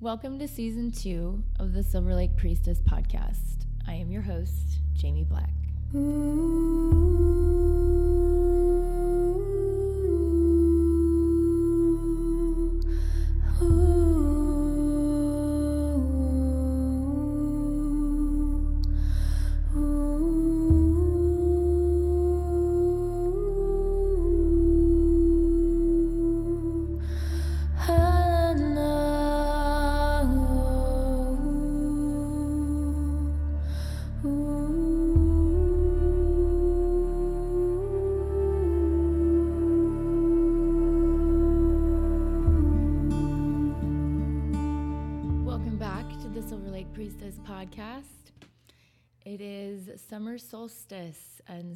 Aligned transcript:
Welcome 0.00 0.38
to 0.38 0.46
season 0.46 0.92
two 0.92 1.42
of 1.58 1.72
the 1.72 1.82
Silver 1.82 2.14
Lake 2.14 2.36
Priestess 2.36 2.80
podcast. 2.80 3.66
I 3.88 3.94
am 3.94 4.12
your 4.12 4.22
host, 4.22 4.78
Jamie 4.94 5.24
Black. 5.24 5.50
Welcome 5.92 7.47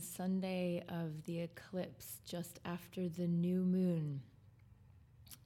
Sunday 0.03 0.83
of 0.89 1.25
the 1.25 1.41
eclipse 1.41 2.19
just 2.27 2.59
after 2.65 3.09
the 3.09 3.27
new 3.27 3.65
moon. 3.65 4.21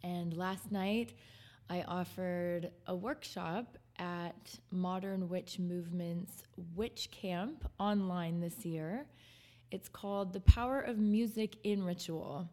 And 0.02 0.36
last 0.36 0.72
night 0.72 1.14
I 1.68 1.82
offered 1.82 2.70
a 2.86 2.94
workshop 2.94 3.76
at 3.98 4.58
Modern 4.70 5.28
Witch 5.28 5.58
Movement's 5.58 6.42
Witch 6.74 7.10
Camp 7.10 7.68
online 7.78 8.40
this 8.40 8.64
year. 8.64 9.06
It's 9.70 9.88
called 9.88 10.32
The 10.32 10.40
Power 10.40 10.80
of 10.80 10.98
Music 10.98 11.56
in 11.64 11.84
Ritual. 11.84 12.48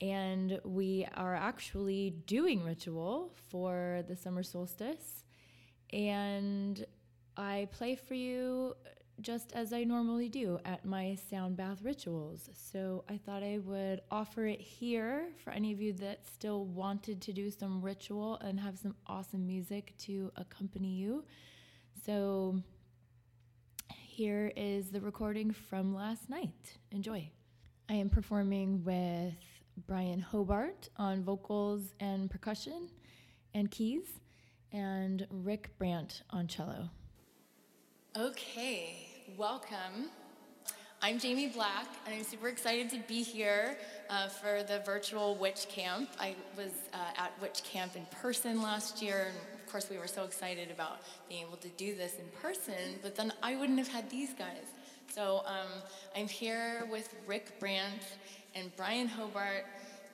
And 0.00 0.60
we 0.64 1.06
are 1.14 1.34
actually 1.34 2.10
doing 2.26 2.64
ritual 2.64 3.32
for 3.50 4.02
the 4.08 4.16
summer 4.16 4.42
solstice. 4.42 5.24
And 5.92 6.84
I 7.36 7.68
play 7.70 7.94
for 7.94 8.14
you 8.14 8.74
just 9.20 9.52
as 9.52 9.72
I 9.72 9.84
normally 9.84 10.28
do 10.28 10.58
at 10.64 10.84
my 10.84 11.16
sound 11.30 11.56
bath 11.56 11.78
rituals. 11.82 12.50
So 12.52 13.04
I 13.08 13.16
thought 13.16 13.42
I 13.42 13.58
would 13.64 14.00
offer 14.10 14.46
it 14.46 14.60
here 14.60 15.28
for 15.42 15.50
any 15.50 15.72
of 15.72 15.80
you 15.80 15.92
that 15.94 16.26
still 16.26 16.66
wanted 16.66 17.20
to 17.22 17.32
do 17.32 17.50
some 17.50 17.80
ritual 17.80 18.36
and 18.36 18.58
have 18.58 18.78
some 18.78 18.96
awesome 19.06 19.46
music 19.46 19.94
to 19.98 20.32
accompany 20.36 20.94
you. 20.94 21.24
So 22.04 22.60
here 23.90 24.52
is 24.56 24.90
the 24.90 25.00
recording 25.00 25.52
from 25.52 25.94
last 25.94 26.28
night. 26.28 26.76
Enjoy. 26.90 27.30
I 27.88 27.94
am 27.94 28.08
performing 28.08 28.84
with 28.84 29.34
Brian 29.86 30.20
Hobart 30.20 30.88
on 30.96 31.22
vocals 31.22 31.94
and 32.00 32.30
percussion 32.30 32.88
and 33.54 33.70
keys, 33.70 34.20
and 34.72 35.26
Rick 35.30 35.70
Brandt 35.78 36.22
on 36.30 36.48
cello. 36.48 36.90
Okay, 38.16 39.08
welcome. 39.36 40.08
I'm 41.02 41.18
Jamie 41.18 41.48
Black, 41.48 41.88
and 42.06 42.14
I'm 42.14 42.22
super 42.22 42.46
excited 42.46 42.88
to 42.90 43.00
be 43.08 43.24
here 43.24 43.76
uh, 44.08 44.28
for 44.28 44.62
the 44.62 44.78
virtual 44.86 45.34
Witch 45.34 45.66
Camp. 45.68 46.08
I 46.20 46.36
was 46.56 46.70
uh, 46.92 46.98
at 47.16 47.32
Witch 47.42 47.64
Camp 47.64 47.96
in 47.96 48.06
person 48.22 48.62
last 48.62 49.02
year, 49.02 49.30
and 49.30 49.36
of 49.58 49.66
course, 49.66 49.90
we 49.90 49.98
were 49.98 50.06
so 50.06 50.22
excited 50.22 50.70
about 50.70 50.98
being 51.28 51.44
able 51.44 51.56
to 51.56 51.68
do 51.70 51.96
this 51.96 52.14
in 52.20 52.26
person, 52.40 53.00
but 53.02 53.16
then 53.16 53.32
I 53.42 53.56
wouldn't 53.56 53.78
have 53.78 53.88
had 53.88 54.08
these 54.08 54.32
guys. 54.32 54.66
So 55.12 55.42
um, 55.44 55.82
I'm 56.14 56.28
here 56.28 56.86
with 56.92 57.12
Rick 57.26 57.58
Brandt 57.58 58.00
and 58.54 58.70
Brian 58.76 59.08
Hobart, 59.08 59.66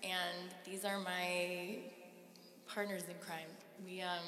and 0.03 0.49
these 0.65 0.87
are 0.87 0.99
my 1.00 1.81
partners 2.67 3.03
in 3.11 3.17
crime. 3.22 3.50
We 3.84 4.00
um, 4.00 4.25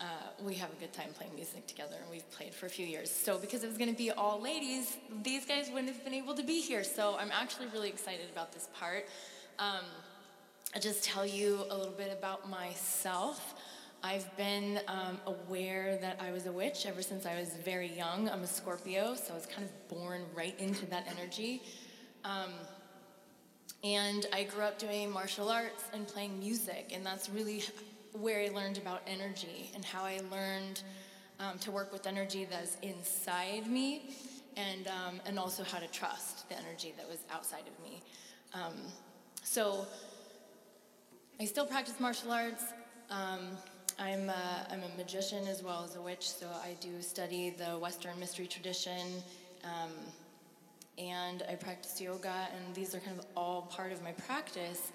uh, 0.00 0.04
we 0.44 0.54
have 0.54 0.70
a 0.70 0.76
good 0.76 0.92
time 0.92 1.08
playing 1.16 1.34
music 1.34 1.66
together, 1.66 1.96
and 2.00 2.10
we've 2.10 2.30
played 2.30 2.54
for 2.54 2.66
a 2.66 2.68
few 2.68 2.86
years. 2.86 3.10
So 3.10 3.38
because 3.38 3.64
it 3.64 3.68
was 3.68 3.78
going 3.78 3.90
to 3.90 3.96
be 3.96 4.10
all 4.10 4.40
ladies, 4.40 4.96
these 5.22 5.46
guys 5.46 5.68
wouldn't 5.68 5.88
have 5.88 6.04
been 6.04 6.14
able 6.14 6.34
to 6.34 6.42
be 6.42 6.60
here. 6.60 6.84
So 6.84 7.16
I'm 7.18 7.30
actually 7.32 7.68
really 7.68 7.88
excited 7.88 8.28
about 8.30 8.52
this 8.52 8.68
part. 8.78 9.06
Um, 9.58 9.84
I'll 10.74 10.80
just 10.80 11.02
tell 11.02 11.24
you 11.24 11.64
a 11.70 11.76
little 11.76 11.94
bit 11.96 12.12
about 12.12 12.50
myself. 12.50 13.54
I've 14.02 14.36
been 14.36 14.80
um, 14.88 15.18
aware 15.26 15.96
that 16.02 16.20
I 16.20 16.30
was 16.30 16.46
a 16.46 16.52
witch 16.52 16.84
ever 16.86 17.00
since 17.00 17.24
I 17.24 17.40
was 17.40 17.56
very 17.64 17.90
young. 17.90 18.28
I'm 18.28 18.42
a 18.42 18.46
Scorpio, 18.46 19.14
so 19.14 19.32
I 19.32 19.36
was 19.36 19.46
kind 19.46 19.66
of 19.66 19.88
born 19.88 20.22
right 20.34 20.54
into 20.60 20.84
that 20.86 21.06
energy. 21.10 21.62
Um, 22.24 22.52
and 23.82 24.26
I 24.32 24.44
grew 24.44 24.62
up 24.62 24.78
doing 24.78 25.10
martial 25.10 25.48
arts 25.48 25.84
and 25.94 26.06
playing 26.06 26.38
music, 26.38 26.90
and 26.92 27.04
that's 27.06 27.30
really 27.30 27.62
where 28.20 28.40
I 28.40 28.48
learned 28.48 28.78
about 28.78 29.02
energy 29.06 29.70
and 29.74 29.84
how 29.84 30.04
I 30.04 30.20
learned 30.30 30.82
um, 31.38 31.58
to 31.60 31.70
work 31.70 31.92
with 31.92 32.06
energy 32.06 32.46
that's 32.50 32.76
inside 32.82 33.66
me, 33.66 34.10
and 34.56 34.88
um, 34.88 35.20
and 35.26 35.38
also 35.38 35.62
how 35.64 35.78
to 35.78 35.88
trust 35.88 36.48
the 36.48 36.56
energy 36.58 36.94
that 36.96 37.08
was 37.08 37.18
outside 37.30 37.64
of 37.66 37.84
me. 37.84 38.02
Um, 38.54 38.74
so 39.42 39.86
I 41.38 41.44
still 41.44 41.66
practice 41.66 42.00
martial 42.00 42.32
arts. 42.32 42.64
Um, 43.10 43.56
I'm 43.98 44.28
a, 44.28 44.66
I'm 44.70 44.82
a 44.82 44.96
magician 44.96 45.46
as 45.46 45.62
well 45.62 45.82
as 45.84 45.96
a 45.96 46.00
witch, 46.00 46.28
so 46.28 46.46
I 46.62 46.76
do 46.80 47.00
study 47.00 47.50
the 47.50 47.78
Western 47.78 48.18
mystery 48.18 48.46
tradition. 48.46 49.22
Um, 49.64 49.90
and 50.98 51.42
I 51.50 51.54
practice 51.54 52.00
yoga, 52.00 52.48
and 52.54 52.74
these 52.74 52.94
are 52.94 53.00
kind 53.00 53.18
of 53.18 53.26
all 53.36 53.62
part 53.62 53.92
of 53.92 54.02
my 54.02 54.12
practice. 54.12 54.92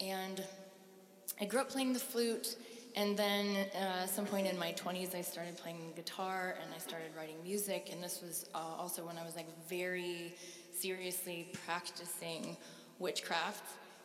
And 0.00 0.42
I 1.40 1.44
grew 1.44 1.60
up 1.60 1.70
playing 1.70 1.92
the 1.92 1.98
flute, 1.98 2.56
and 2.94 3.16
then 3.16 3.66
uh, 3.74 4.02
at 4.02 4.10
some 4.10 4.26
point 4.26 4.46
in 4.46 4.58
my 4.58 4.72
20s, 4.72 5.14
I 5.14 5.22
started 5.22 5.56
playing 5.56 5.92
guitar 5.96 6.56
and 6.62 6.72
I 6.74 6.78
started 6.78 7.08
writing 7.16 7.36
music. 7.42 7.88
And 7.90 8.02
this 8.02 8.20
was 8.20 8.46
uh, 8.54 8.58
also 8.58 9.04
when 9.06 9.16
I 9.16 9.24
was 9.24 9.34
like 9.34 9.46
very 9.66 10.34
seriously 10.78 11.48
practicing 11.64 12.56
witchcraft. 12.98 13.64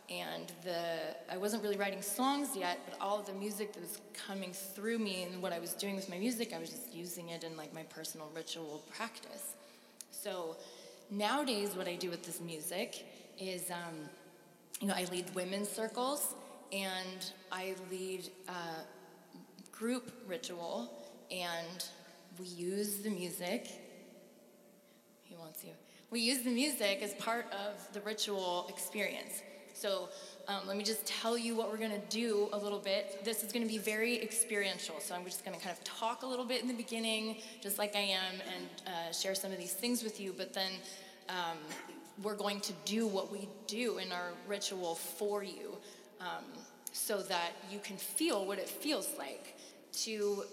And 0.09 0.53
the 0.63 0.85
I 1.29 1.35
wasn't 1.35 1.63
really 1.63 1.75
writing 1.75 2.01
songs 2.01 2.55
yet, 2.55 2.79
but 2.89 2.97
all 3.01 3.19
of 3.19 3.25
the 3.25 3.33
music 3.33 3.73
that 3.73 3.81
was 3.81 3.99
coming 4.13 4.53
through 4.53 4.99
me 4.99 5.23
and 5.23 5.41
what 5.41 5.51
I 5.51 5.59
was 5.59 5.73
doing 5.73 5.97
with 5.97 6.09
my 6.09 6.17
music, 6.17 6.53
I 6.55 6.59
was 6.59 6.69
just 6.69 6.93
using 6.93 7.29
it 7.29 7.43
in 7.43 7.57
like 7.57 7.73
my 7.73 7.83
personal 7.83 8.31
ritual 8.33 8.83
practice. 8.95 9.55
So 10.11 10.55
nowadays, 11.11 11.75
what 11.75 11.89
I 11.89 11.95
do 11.95 12.09
with 12.09 12.23
this 12.23 12.39
music 12.39 13.05
is, 13.37 13.69
um, 13.69 14.09
you 14.79 14.87
know, 14.87 14.93
I 14.95 15.05
lead 15.11 15.25
women's 15.35 15.67
circles 15.67 16.35
and 16.71 17.31
I 17.51 17.75
lead 17.89 18.29
uh, 18.47 18.51
group 19.71 20.11
ritual, 20.27 20.91
and 21.31 21.85
we 22.39 22.45
use 22.47 22.99
the 22.99 23.09
music. 23.09 23.67
He 25.23 25.35
wants 25.35 25.63
you. 25.63 25.71
We 26.09 26.19
use 26.21 26.43
the 26.43 26.51
music 26.51 26.99
as 27.01 27.13
part 27.15 27.45
of 27.51 27.91
the 27.93 28.01
ritual 28.01 28.65
experience. 28.69 29.41
So 29.73 30.09
um, 30.47 30.61
let 30.65 30.77
me 30.77 30.83
just 30.83 31.05
tell 31.05 31.37
you 31.37 31.55
what 31.55 31.69
we're 31.69 31.77
going 31.77 31.91
to 31.91 32.07
do 32.09 32.49
a 32.53 32.57
little 32.57 32.79
bit. 32.79 33.23
This 33.23 33.43
is 33.43 33.51
going 33.51 33.65
to 33.65 33.71
be 33.71 33.77
very 33.77 34.21
experiential. 34.21 34.95
So 34.99 35.13
I'm 35.13 35.25
just 35.25 35.45
going 35.45 35.57
to 35.57 35.63
kind 35.63 35.77
of 35.77 35.83
talk 35.83 36.23
a 36.23 36.25
little 36.25 36.45
bit 36.45 36.61
in 36.61 36.67
the 36.67 36.73
beginning, 36.73 37.37
just 37.61 37.77
like 37.77 37.95
I 37.95 37.99
am, 37.99 38.33
and 38.55 38.67
uh, 38.87 39.13
share 39.13 39.35
some 39.35 39.51
of 39.51 39.57
these 39.57 39.73
things 39.73 40.03
with 40.03 40.19
you. 40.19 40.33
But 40.35 40.53
then 40.53 40.71
um, 41.29 41.57
we're 42.23 42.35
going 42.35 42.61
to 42.61 42.73
do 42.85 43.05
what 43.05 43.31
we 43.31 43.47
do 43.67 43.99
in 43.99 44.11
our 44.11 44.31
ritual 44.47 44.95
for 44.95 45.43
you 45.43 45.77
um, 46.21 46.43
so 46.97 47.21
that 47.21 47.51
you 47.71 47.79
can 47.79 47.95
feel 47.95 48.45
what 48.45 48.57
it 48.57 48.67
feels 48.67 49.09
like 49.17 49.55
to 49.93 50.43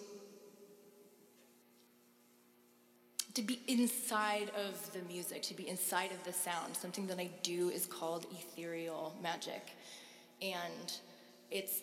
to 3.35 3.43
be 3.43 3.59
inside 3.67 4.53
of 4.57 4.93
the 4.93 5.01
music, 5.13 5.43
to 5.43 5.55
be 5.55 5.69
inside 5.69 6.13
of 6.13 6.23
the 6.23 6.33
sound. 6.33 6.77
Something 6.77 7.09
that 7.09 7.19
I 7.19 7.29
do 7.43 7.69
is 7.71 7.85
called 7.85 8.27
ethereal 8.31 9.13
magic. 9.21 9.73
And 10.41 10.93
it's 11.51 11.81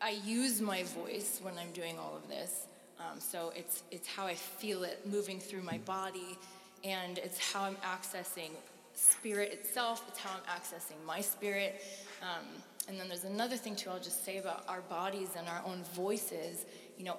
I 0.00 0.10
use 0.24 0.60
my 0.60 0.84
voice 0.84 1.40
when 1.42 1.58
I'm 1.58 1.72
doing 1.72 1.98
all 1.98 2.16
of 2.16 2.28
this. 2.28 2.66
Um, 3.00 3.18
so 3.18 3.52
it's 3.56 3.82
it's 3.90 4.06
how 4.06 4.26
I 4.26 4.34
feel 4.34 4.84
it 4.84 5.00
moving 5.04 5.40
through 5.40 5.62
my 5.62 5.78
body, 5.78 6.38
and 6.84 7.18
it's 7.18 7.38
how 7.52 7.62
I'm 7.62 7.76
accessing 7.76 8.50
spirit 8.94 9.52
itself. 9.52 10.04
It's 10.08 10.20
how 10.20 10.30
I'm 10.36 10.60
accessing 10.60 11.04
my 11.06 11.20
spirit. 11.20 11.82
Um, 12.22 12.46
and 12.88 12.98
then 12.98 13.08
there's 13.08 13.24
another 13.24 13.56
thing 13.56 13.76
too. 13.76 13.90
I'll 13.90 14.00
just 14.00 14.24
say 14.24 14.38
about 14.38 14.64
our 14.68 14.80
bodies 14.82 15.30
and 15.36 15.48
our 15.48 15.62
own 15.64 15.84
voices. 15.94 16.66
You 16.98 17.04
know, 17.04 17.16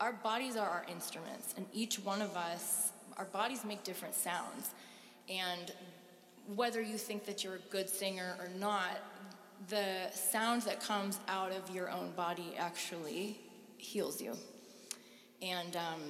our 0.00 0.12
bodies 0.12 0.56
are 0.56 0.68
our 0.68 0.84
instruments, 0.90 1.54
and 1.56 1.66
each 1.72 1.98
one 1.98 2.20
of 2.22 2.36
us, 2.36 2.92
our 3.16 3.24
bodies 3.26 3.64
make 3.64 3.84
different 3.84 4.14
sounds. 4.14 4.70
And 5.28 5.72
whether 6.54 6.80
you 6.80 6.98
think 6.98 7.24
that 7.26 7.42
you're 7.42 7.56
a 7.56 7.70
good 7.70 7.88
singer 7.88 8.36
or 8.38 8.48
not, 8.58 8.98
the 9.68 10.10
sound 10.12 10.62
that 10.62 10.80
comes 10.80 11.18
out 11.28 11.50
of 11.50 11.74
your 11.74 11.90
own 11.90 12.12
body 12.12 12.54
actually 12.58 13.40
heals 13.78 14.20
you. 14.20 14.34
And 15.42 15.76
um, 15.76 16.00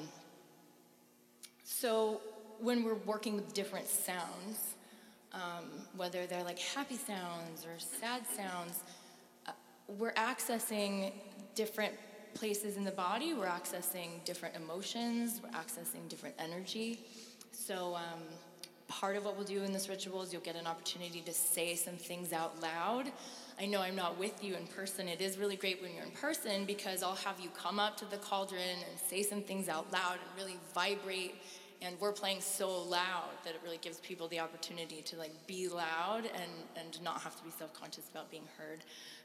so 1.65 2.21
when 2.59 2.85
we're 2.85 2.95
working 2.95 3.35
with 3.35 3.55
different 3.55 3.87
sounds, 3.87 4.76
um, 5.37 5.65
whether 5.97 6.27
they're 6.27 6.45
like 6.45 6.59
happy 6.59 6.97
sounds 6.97 7.65
or 7.65 7.79
sad 7.79 8.23
sounds, 8.27 8.81
uh, 9.47 9.53
we're 9.99 10.15
accessing 10.15 11.13
different 11.55 11.95
places 12.35 12.77
in 12.77 12.85
the 12.85 12.91
body, 12.91 13.35
we're 13.35 13.47
accessing 13.47 14.25
different 14.25 14.57
emotions, 14.57 15.41
we're 15.43 15.51
accessing 15.51 16.09
different 16.09 16.35
energy. 16.39 17.01
So, 17.53 17.95
um, 17.97 18.21
part 18.89 19.17
of 19.17 19.25
what 19.25 19.37
we'll 19.37 19.47
do 19.47 19.63
in 19.65 19.73
this 19.73 19.89
ritual 19.89 20.23
is 20.23 20.33
you'll 20.33 20.43
get 20.43 20.57
an 20.57 20.67
opportunity 20.67 21.21
to 21.21 21.33
say 21.33 21.75
some 21.75 21.97
things 21.97 22.33
out 22.33 22.61
loud. 22.63 23.11
I 23.59 23.67
know 23.67 23.81
I'm 23.81 23.97
not 23.97 24.19
with 24.19 24.45
you 24.45 24.55
in 24.55 24.67
person. 24.67 25.09
It 25.09 25.21
is 25.21 25.39
really 25.39 25.57
great 25.57 25.83
when 25.83 25.95
you're 25.95 26.05
in 26.05 26.11
person 26.11 26.65
because 26.67 27.03
I'll 27.03 27.17
have 27.17 27.41
you 27.41 27.49
come 27.51 27.81
up 27.81 27.97
to 27.99 28.05
the 28.05 28.19
cauldron 28.19 28.61
and 28.61 28.99
say 29.09 29.23
some 29.23 29.43
things 29.43 29.69
out 29.69 29.91
loud 29.93 30.13
and 30.13 30.39
really 30.39 30.59
vibrate 30.75 31.35
and 31.87 31.99
we're 32.01 32.13
playing 32.13 32.41
so 32.41 32.83
loud 32.83 33.31
that 33.45 33.55
it 33.55 33.61
really 33.63 33.79
gives 33.79 33.99
people 34.01 34.27
the 34.29 34.41
opportunity 34.41 35.03
to 35.03 35.17
like 35.17 35.33
be 35.47 35.69
loud 35.69 36.25
and 36.35 36.51
and 36.77 37.03
not 37.03 37.21
have 37.21 37.37
to 37.37 37.45
be 37.45 37.51
self-conscious 37.51 38.09
about 38.11 38.31
being 38.31 38.49
heard. 38.59 38.81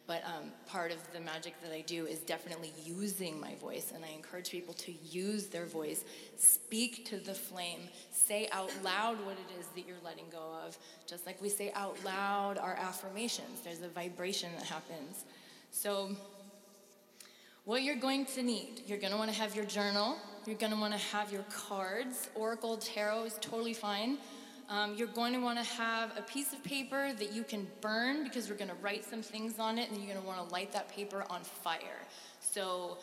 But 0.07 0.23
um, 0.25 0.51
part 0.67 0.91
of 0.91 0.97
the 1.13 1.19
magic 1.19 1.53
that 1.61 1.71
i 1.71 1.81
do 1.81 2.05
is 2.05 2.19
definitely 2.19 2.73
using 2.83 3.39
my 3.39 3.55
voice 3.55 3.91
and 3.95 4.03
i 4.03 4.09
encourage 4.09 4.49
people 4.49 4.73
to 4.73 4.91
use 5.09 5.47
their 5.47 5.65
voice 5.65 6.03
speak 6.37 7.05
to 7.05 7.17
the 7.17 7.33
flame 7.33 7.81
say 8.11 8.49
out 8.51 8.71
loud 8.83 9.23
what 9.25 9.35
it 9.35 9.59
is 9.59 9.67
that 9.75 9.87
you're 9.87 10.03
letting 10.03 10.25
go 10.31 10.45
of. 10.65 10.77
Just 11.07 11.25
like 11.25 11.41
we 11.41 11.49
say 11.49 11.71
out 11.75 11.97
loud 12.03 12.57
our 12.57 12.75
affirmations 12.75 13.61
there's 13.63 13.81
a 13.81 13.89
vibration 13.89 14.49
that 14.57 14.65
happens. 14.65 15.25
So 15.71 16.15
what 17.65 17.83
you're 17.83 17.95
going 17.95 18.25
to 18.25 18.41
need 18.41 18.81
you're 18.85 18.99
going 18.99 19.11
to 19.11 19.17
want 19.17 19.31
to 19.31 19.37
have 19.37 19.55
your 19.55 19.65
journal 19.65 20.17
you're 20.45 20.57
going 20.57 20.71
to 20.71 20.79
want 20.79 20.93
to 20.93 20.99
have 20.99 21.31
your 21.31 21.43
cards. 21.43 22.29
Oracle 22.33 22.75
Tarot 22.77 23.25
is 23.25 23.37
totally 23.41 23.75
fine. 23.75 24.17
Um, 24.69 24.95
you're 24.95 25.07
going 25.07 25.33
to 25.33 25.39
want 25.39 25.59
to 25.59 25.65
have 25.75 26.17
a 26.17 26.21
piece 26.23 26.51
of 26.51 26.63
paper 26.63 27.13
that 27.13 27.31
you 27.31 27.43
can 27.43 27.67
burn 27.79 28.23
because 28.23 28.49
we're 28.49 28.55
going 28.55 28.69
to 28.69 28.75
write 28.81 29.05
some 29.05 29.21
things 29.21 29.59
on 29.59 29.77
it, 29.77 29.89
and 29.89 29.97
you're 29.97 30.07
going 30.07 30.19
to 30.19 30.25
want 30.25 30.47
to 30.47 30.51
light 30.51 30.71
that 30.71 30.89
paper 30.89 31.25
on 31.29 31.41
fire. 31.41 32.07
So 32.39 32.97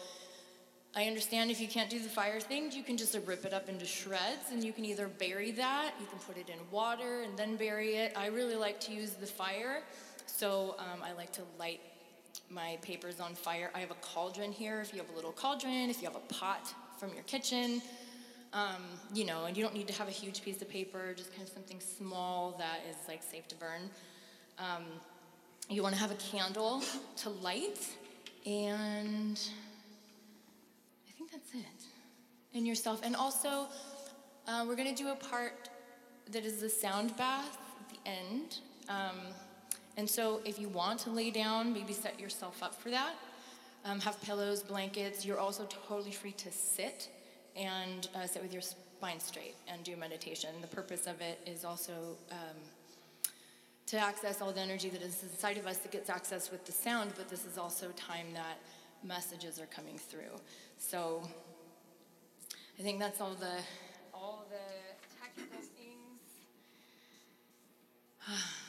I 0.96 1.04
understand 1.04 1.50
if 1.50 1.60
you 1.60 1.68
can't 1.68 1.90
do 1.90 2.00
the 2.00 2.08
fire 2.08 2.40
thing, 2.40 2.72
you 2.72 2.82
can 2.82 2.96
just 2.96 3.16
rip 3.24 3.44
it 3.44 3.52
up 3.52 3.68
into 3.68 3.84
shreds, 3.84 4.50
and 4.50 4.64
you 4.64 4.72
can 4.72 4.84
either 4.84 5.06
bury 5.06 5.52
that, 5.52 5.92
you 6.00 6.06
can 6.06 6.18
put 6.18 6.36
it 6.36 6.48
in 6.48 6.58
water 6.72 7.22
and 7.22 7.38
then 7.38 7.56
bury 7.56 7.96
it. 7.96 8.14
I 8.16 8.28
really 8.28 8.56
like 8.56 8.80
to 8.80 8.92
use 8.92 9.12
the 9.12 9.26
fire, 9.26 9.82
so 10.26 10.74
um, 10.78 11.02
I 11.04 11.12
like 11.12 11.32
to 11.34 11.42
light 11.58 11.80
my 12.50 12.78
papers 12.82 13.20
on 13.20 13.34
fire. 13.34 13.70
I 13.74 13.80
have 13.80 13.90
a 13.90 13.96
cauldron 14.00 14.52
here. 14.52 14.80
If 14.80 14.92
you 14.92 15.00
have 15.00 15.10
a 15.10 15.14
little 15.14 15.32
cauldron, 15.32 15.90
if 15.90 16.00
you 16.00 16.08
have 16.08 16.16
a 16.16 16.32
pot, 16.34 16.72
from 16.98 17.14
your 17.14 17.22
kitchen. 17.22 17.80
Um, 18.52 18.82
you 19.14 19.24
know, 19.24 19.44
and 19.44 19.56
you 19.56 19.62
don't 19.62 19.74
need 19.74 19.88
to 19.88 19.94
have 19.94 20.08
a 20.08 20.12
huge 20.12 20.42
piece 20.42 20.60
of 20.62 20.68
paper, 20.68 21.12
just 21.14 21.30
kind 21.32 21.46
of 21.46 21.52
something 21.52 21.80
small 21.80 22.56
that 22.58 22.80
is 22.90 22.96
like 23.06 23.22
safe 23.22 23.46
to 23.48 23.54
burn. 23.56 23.90
Um, 24.58 24.84
you 25.68 25.82
want 25.82 25.94
to 25.94 26.00
have 26.00 26.10
a 26.10 26.16
candle 26.16 26.82
to 27.16 27.28
light, 27.28 27.86
and 28.46 29.38
I 31.06 31.12
think 31.16 31.30
that's 31.30 31.52
it. 31.54 31.84
And 32.54 32.66
yourself, 32.66 33.00
and 33.04 33.14
also 33.14 33.66
uh, 34.46 34.64
we're 34.66 34.76
going 34.76 34.94
to 34.94 35.02
do 35.02 35.10
a 35.10 35.16
part 35.16 35.68
that 36.32 36.44
is 36.44 36.60
the 36.60 36.70
sound 36.70 37.16
bath 37.18 37.58
at 37.80 37.88
the 37.90 38.10
end. 38.10 38.58
Um, 38.88 39.16
and 39.98 40.08
so, 40.08 40.40
if 40.46 40.58
you 40.58 40.70
want 40.70 41.00
to 41.00 41.10
lay 41.10 41.30
down, 41.30 41.74
maybe 41.74 41.92
set 41.92 42.18
yourself 42.18 42.62
up 42.62 42.74
for 42.74 42.88
that 42.88 43.14
um, 43.84 44.00
have 44.00 44.20
pillows, 44.22 44.62
blankets. 44.62 45.24
You're 45.24 45.38
also 45.38 45.66
totally 45.88 46.10
free 46.10 46.32
to 46.32 46.52
sit 46.52 47.08
and 47.56 48.08
uh, 48.14 48.26
sit 48.26 48.42
with 48.42 48.52
your 48.52 48.62
spine 48.62 49.20
straight 49.20 49.54
and 49.66 49.82
do 49.82 49.96
meditation. 49.96 50.50
The 50.60 50.66
purpose 50.66 51.06
of 51.06 51.20
it 51.20 51.40
is 51.46 51.64
also 51.64 51.92
um, 52.30 52.56
to 53.86 53.98
access 53.98 54.42
all 54.42 54.52
the 54.52 54.60
energy 54.60 54.90
that 54.90 55.02
is 55.02 55.22
inside 55.22 55.56
of 55.56 55.66
us 55.66 55.78
that 55.78 55.92
gets 55.92 56.10
access 56.10 56.50
with 56.50 56.66
the 56.66 56.72
sound, 56.72 57.12
but 57.16 57.28
this 57.28 57.46
is 57.46 57.56
also 57.56 57.88
time 57.96 58.26
that 58.34 58.58
messages 59.02 59.60
are 59.60 59.66
coming 59.66 59.96
through. 59.96 60.38
So 60.76 61.22
I 62.78 62.82
think 62.82 62.98
that's 62.98 63.20
all 63.20 63.34
the 63.34 63.62
all 64.12 64.44
the 64.50 64.56
technical 65.20 65.60
things. 65.60 66.20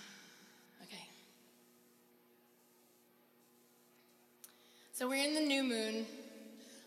So 5.00 5.07
we're 5.07 5.25
in 5.25 5.34
the 5.34 5.40
new 5.40 5.63
moon. 5.63 6.06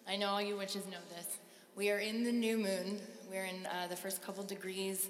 I 0.06 0.16
know 0.16 0.28
all 0.28 0.42
you 0.42 0.54
witches 0.54 0.84
know 0.84 0.98
this. 1.16 1.38
We 1.76 1.90
are 1.90 1.96
in 1.96 2.24
the 2.24 2.30
new 2.30 2.58
moon. 2.58 3.00
We're 3.30 3.46
in 3.46 3.64
uh, 3.64 3.86
the 3.88 3.96
first 3.96 4.22
couple 4.22 4.44
degrees. 4.44 5.08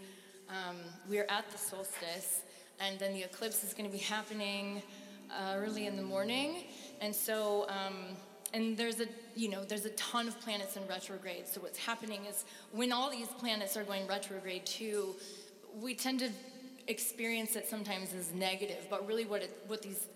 Um, 0.48 0.76
we 1.10 1.18
are 1.18 1.26
at 1.28 1.50
the 1.50 1.58
solstice, 1.58 2.42
and 2.78 3.00
then 3.00 3.12
the 3.12 3.24
eclipse 3.24 3.64
is 3.64 3.74
going 3.74 3.90
to 3.90 3.92
be 3.92 4.04
happening 4.04 4.84
uh, 5.32 5.54
early 5.56 5.88
in 5.88 5.96
the 5.96 6.02
morning. 6.04 6.66
And 7.00 7.12
so, 7.12 7.66
um, 7.70 8.16
and 8.54 8.76
there's 8.76 9.00
a 9.00 9.06
you 9.34 9.48
know 9.48 9.64
there's 9.64 9.84
a 9.84 9.90
ton 9.96 10.28
of 10.28 10.40
planets 10.40 10.76
in 10.76 10.86
retrograde. 10.86 11.48
So 11.48 11.60
what's 11.60 11.78
happening 11.78 12.26
is 12.26 12.44
when 12.70 12.92
all 12.92 13.10
these 13.10 13.26
planets 13.26 13.76
are 13.76 13.82
going 13.82 14.06
retrograde 14.06 14.64
too, 14.64 15.16
we 15.74 15.96
tend 15.96 16.20
to 16.20 16.30
experience 16.86 17.56
it 17.56 17.68
sometimes 17.68 18.14
as 18.14 18.32
negative. 18.32 18.86
But 18.88 19.08
really, 19.08 19.24
what 19.24 19.42
it, 19.42 19.50
what 19.66 19.82
these 19.82 20.06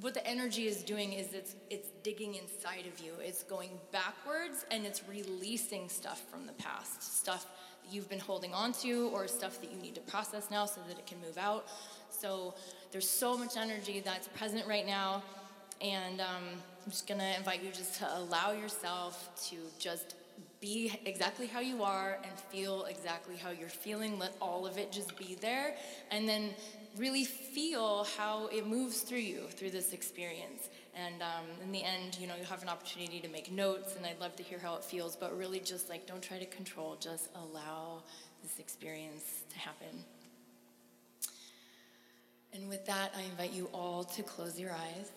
what 0.00 0.14
the 0.14 0.26
energy 0.26 0.66
is 0.66 0.82
doing 0.82 1.12
is 1.12 1.32
it's 1.32 1.54
it's 1.70 1.88
digging 2.02 2.34
inside 2.34 2.86
of 2.86 3.04
you. 3.04 3.12
It's 3.20 3.42
going 3.42 3.70
backwards 3.92 4.64
and 4.70 4.84
it's 4.84 5.02
releasing 5.08 5.88
stuff 5.88 6.22
from 6.30 6.46
the 6.46 6.52
past, 6.54 7.18
stuff 7.18 7.46
that 7.84 7.94
you've 7.94 8.08
been 8.08 8.20
holding 8.20 8.54
on 8.54 8.72
to 8.74 9.10
or 9.12 9.28
stuff 9.28 9.60
that 9.60 9.70
you 9.70 9.80
need 9.80 9.94
to 9.94 10.00
process 10.02 10.50
now 10.50 10.66
so 10.66 10.80
that 10.88 10.98
it 10.98 11.06
can 11.06 11.20
move 11.20 11.38
out. 11.38 11.66
So 12.10 12.54
there's 12.90 13.08
so 13.08 13.36
much 13.36 13.56
energy 13.56 14.00
that's 14.04 14.28
present 14.28 14.66
right 14.66 14.86
now, 14.86 15.22
and 15.80 16.20
um, 16.20 16.44
I'm 16.84 16.90
just 16.90 17.06
gonna 17.06 17.34
invite 17.36 17.62
you 17.62 17.70
just 17.70 17.96
to 17.96 18.18
allow 18.18 18.52
yourself 18.52 19.30
to 19.50 19.56
just 19.78 20.14
be 20.60 20.92
exactly 21.04 21.46
how 21.46 21.60
you 21.60 21.82
are 21.82 22.18
and 22.22 22.38
feel 22.38 22.84
exactly 22.84 23.36
how 23.36 23.50
you're 23.50 23.68
feeling. 23.68 24.18
Let 24.18 24.36
all 24.40 24.66
of 24.66 24.78
it 24.78 24.92
just 24.92 25.16
be 25.16 25.36
there, 25.40 25.74
and 26.10 26.28
then 26.28 26.50
really 26.96 27.24
feel 27.24 28.04
how 28.16 28.48
it 28.48 28.66
moves 28.66 29.00
through 29.00 29.18
you 29.18 29.46
through 29.50 29.70
this 29.70 29.92
experience. 29.92 30.68
And 30.94 31.22
um, 31.22 31.46
in 31.62 31.72
the 31.72 31.82
end, 31.82 32.18
you 32.20 32.26
know, 32.26 32.34
you 32.38 32.44
have 32.44 32.62
an 32.62 32.68
opportunity 32.68 33.20
to 33.20 33.28
make 33.28 33.50
notes, 33.50 33.96
and 33.96 34.04
I'd 34.04 34.20
love 34.20 34.36
to 34.36 34.42
hear 34.42 34.58
how 34.58 34.74
it 34.76 34.84
feels. 34.84 35.16
But 35.16 35.36
really, 35.36 35.60
just 35.60 35.88
like 35.88 36.06
don't 36.06 36.22
try 36.22 36.38
to 36.38 36.46
control. 36.46 36.96
Just 37.00 37.28
allow 37.34 38.02
this 38.42 38.58
experience 38.58 39.44
to 39.50 39.58
happen. 39.58 40.04
And 42.54 42.68
with 42.68 42.84
that, 42.86 43.12
I 43.16 43.22
invite 43.22 43.52
you 43.52 43.70
all 43.72 44.04
to 44.04 44.22
close 44.22 44.60
your 44.60 44.72
eyes. 44.72 45.10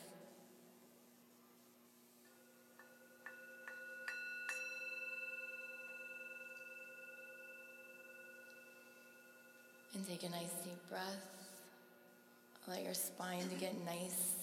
And 9.93 10.07
take 10.07 10.23
a 10.23 10.29
nice 10.29 10.51
deep 10.63 10.89
breath. 10.89 11.34
Let 12.67 12.83
your 12.83 12.95
spine 12.95 13.47
to 13.47 13.55
get 13.55 13.75
nice 13.85 14.33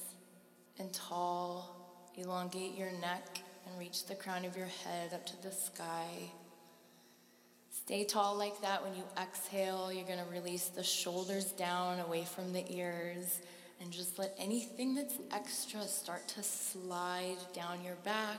and 0.78 0.92
tall. 0.92 2.10
Elongate 2.16 2.78
your 2.78 2.92
neck 3.00 3.40
and 3.66 3.76
reach 3.80 4.06
the 4.06 4.14
crown 4.14 4.44
of 4.44 4.56
your 4.56 4.68
head 4.84 5.12
up 5.12 5.26
to 5.26 5.42
the 5.42 5.50
sky. 5.50 6.06
Stay 7.72 8.04
tall 8.04 8.36
like 8.38 8.60
that. 8.60 8.80
When 8.84 8.94
you 8.94 9.02
exhale, 9.20 9.92
you're 9.92 10.06
going 10.06 10.20
to 10.24 10.30
release 10.30 10.68
the 10.68 10.84
shoulders 10.84 11.46
down 11.46 11.98
away 11.98 12.22
from 12.22 12.52
the 12.52 12.64
ears 12.72 13.40
and 13.80 13.90
just 13.90 14.20
let 14.20 14.36
anything 14.38 14.94
that's 14.94 15.16
extra 15.32 15.82
start 15.82 16.28
to 16.28 16.44
slide 16.44 17.38
down 17.52 17.82
your 17.82 17.96
back. 18.04 18.38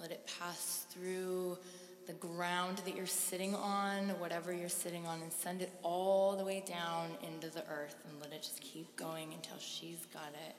Let 0.00 0.12
it 0.12 0.30
pass 0.38 0.86
through 0.90 1.58
the 2.06 2.12
ground 2.14 2.78
that 2.84 2.94
you're 2.94 3.06
sitting 3.06 3.54
on, 3.54 4.08
whatever 4.20 4.52
you're 4.52 4.68
sitting 4.68 5.06
on, 5.06 5.22
and 5.22 5.32
send 5.32 5.62
it 5.62 5.72
all 5.82 6.36
the 6.36 6.44
way 6.44 6.62
down 6.66 7.08
into 7.22 7.48
the 7.50 7.64
earth 7.68 7.96
and 8.08 8.20
let 8.20 8.32
it 8.32 8.42
just 8.42 8.60
keep 8.60 8.94
going 8.96 9.32
until 9.32 9.58
she's 9.58 10.06
got 10.12 10.28
it. 10.48 10.54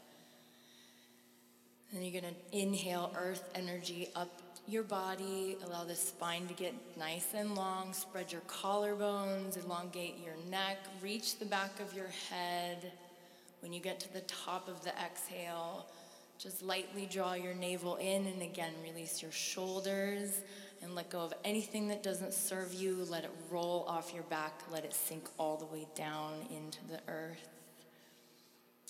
Then 1.94 2.04
you're 2.04 2.22
going 2.22 2.34
to 2.34 2.58
inhale 2.58 3.14
earth 3.18 3.50
energy 3.54 4.10
up 4.16 4.42
your 4.68 4.84
body, 4.84 5.58
allow 5.66 5.84
the 5.84 5.96
spine 5.96 6.48
to 6.48 6.54
get 6.56 6.74
nice 6.98 7.28
and 7.36 7.54
long, 7.56 7.94
spread 7.94 8.32
your 8.32 8.42
collarbones, 8.42 9.64
elongate 9.64 10.18
your 10.24 10.34
neck, 10.50 10.78
reach 11.04 11.38
the 11.38 11.46
back 11.46 11.80
of 11.80 11.94
your 11.94 12.10
head. 12.30 12.92
When 13.60 13.72
you 13.72 13.80
get 13.80 14.00
to 14.02 14.14
the 14.14 14.22
top 14.22 14.68
of 14.68 14.84
the 14.84 14.90
exhale, 14.90 15.86
just 16.40 16.64
lightly 16.64 17.08
draw 17.10 17.34
your 17.34 17.54
navel 17.54 17.96
in 17.98 18.26
and 18.26 18.42
again 18.42 18.74
release 18.84 19.22
your 19.22 19.32
shoulders 19.32 20.42
and 20.86 20.96
let 20.96 21.10
go 21.10 21.20
of 21.20 21.34
anything 21.44 21.88
that 21.90 22.04
doesn't 22.04 22.34
serve 22.34 22.74
you. 22.74 23.06
Let 23.10 23.24
it 23.24 23.32
roll 23.52 23.86
off 23.88 24.14
your 24.14 24.24
back. 24.24 24.62
Let 24.72 24.86
it 24.86 24.94
sink 24.94 25.28
all 25.38 25.58
the 25.58 25.66
way 25.66 25.88
down 25.96 26.34
into 26.56 26.80
the 26.88 27.00
earth. 27.12 27.50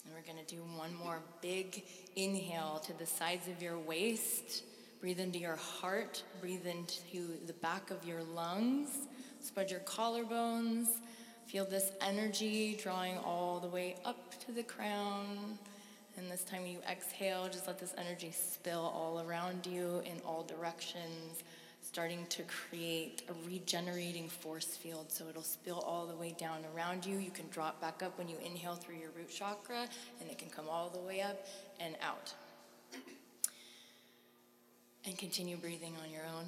And 0.04 0.14
we're 0.14 0.22
going 0.32 0.46
to 0.46 0.56
do 0.56 0.62
one 0.76 0.94
more 0.94 1.20
big 1.42 1.84
inhale 2.16 2.82
to 2.86 2.94
the 3.00 3.06
sides 3.06 3.48
of 3.48 3.64
your 3.64 3.80
waist. 3.80 4.64
Breathe 5.00 5.20
into 5.20 5.40
your 5.40 5.56
heart. 5.56 6.22
Breathe 6.42 6.68
into 6.68 7.46
the 7.48 7.54
back 7.54 7.90
of 7.90 8.06
your 8.06 8.24
lungs. 8.24 8.90
Spread 9.42 9.72
your 9.72 9.80
collarbones. 9.82 10.88
Feel 11.48 11.66
this 11.66 11.92
energy 12.02 12.78
drawing 12.82 13.18
all 13.20 13.60
the 13.60 13.70
way 13.70 13.96
up 14.04 14.40
to 14.46 14.52
the 14.52 14.64
crown. 14.64 15.58
And 16.18 16.32
this 16.32 16.44
time 16.44 16.66
you 16.66 16.80
exhale, 16.90 17.48
just 17.48 17.68
let 17.68 17.80
this 17.80 17.94
energy 17.98 18.32
spill 18.32 18.92
all 18.96 19.22
around 19.28 19.66
you 19.66 20.02
in 20.06 20.22
all 20.26 20.44
directions, 20.44 21.44
starting 21.96 22.26
to 22.28 22.44
create 22.44 23.22
a 23.30 23.50
regenerating 23.50 24.28
force 24.28 24.76
field. 24.76 25.06
So 25.08 25.30
it'll 25.30 25.42
spill 25.42 25.80
all 25.80 26.06
the 26.06 26.16
way 26.18 26.36
down 26.38 26.66
around 26.76 27.06
you. 27.06 27.20
You 27.20 27.32
can 27.32 27.48
drop 27.52 27.80
back 27.80 28.04
up 28.04 28.18
when 28.18 28.28
you 28.28 28.36
inhale 28.46 28.76
through 28.76 28.98
your 28.98 29.12
root 29.16 29.30
chakra, 29.30 29.88
and 30.20 30.30
it 30.30 30.38
can 30.38 30.50
come 30.50 30.66
all 30.70 30.90
the 30.90 31.00
way 31.00 31.22
up 31.22 31.48
and 31.80 31.96
out. 32.02 32.34
And 35.06 35.18
continue 35.18 35.56
breathing 35.56 35.94
on 36.04 36.12
your 36.12 36.24
own. 36.24 36.44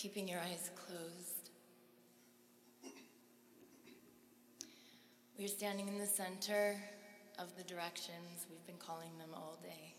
Keeping 0.00 0.26
your 0.26 0.40
eyes 0.40 0.70
closed, 0.86 1.50
we're 5.38 5.46
standing 5.46 5.88
in 5.88 5.98
the 5.98 6.06
center 6.06 6.74
of 7.38 7.54
the 7.58 7.62
directions. 7.64 8.46
We've 8.48 8.66
been 8.66 8.78
calling 8.78 9.10
them 9.18 9.28
all 9.34 9.58
day. 9.62 9.94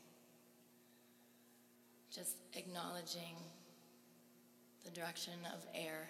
Just 2.12 2.38
acknowledging 2.56 3.36
the 4.84 4.90
direction 4.90 5.34
of 5.54 5.64
air. 5.76 6.10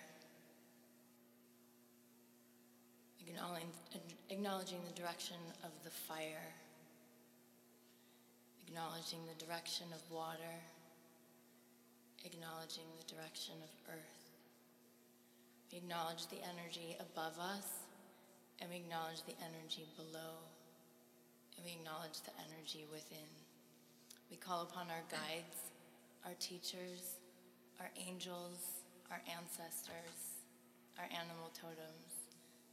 acknowledging, 3.28 3.68
acknowledging 4.30 4.80
the 4.88 5.00
direction 5.00 5.38
of 5.64 5.72
the 5.84 5.90
fire, 5.90 6.48
acknowledging 8.66 9.20
the 9.28 9.46
direction 9.46 9.88
of 9.94 10.02
water, 10.10 10.56
acknowledging 12.25 12.88
the 12.98 13.08
direction 13.08 13.56
of 13.63 13.72
earth. 13.96 14.24
We 15.72 15.80
acknowledge 15.80 16.28
the 16.28 16.44
energy 16.44 16.98
above 17.00 17.40
us, 17.40 17.88
and 18.60 18.70
we 18.70 18.84
acknowledge 18.84 19.24
the 19.24 19.38
energy 19.42 19.88
below, 19.96 20.42
and 21.58 21.66
we 21.66 21.80
acknowledge 21.80 22.22
the 22.22 22.36
energy 22.51 22.86
within. 22.92 23.30
We 24.30 24.38
call 24.38 24.63
upon 24.63 24.92
our 24.92 25.06
guides, 25.10 25.72
our 26.25 26.36
teachers, 26.40 27.20
our 27.80 27.90
angels, 27.96 28.86
our 29.10 29.22
ancestors, 29.28 30.42
our 31.00 31.10
animal 31.10 31.50
totems 31.56 32.22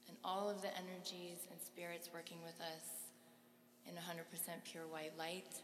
and 0.08 0.16
all 0.24 0.48
of 0.48 0.60
the 0.64 0.72
energies 0.76 1.46
and 1.52 1.60
spirits 1.60 2.08
working 2.12 2.40
with 2.42 2.56
us 2.60 3.12
in 3.86 3.94
100% 3.94 4.24
pure 4.64 4.88
white 4.88 5.12
light 5.16 5.60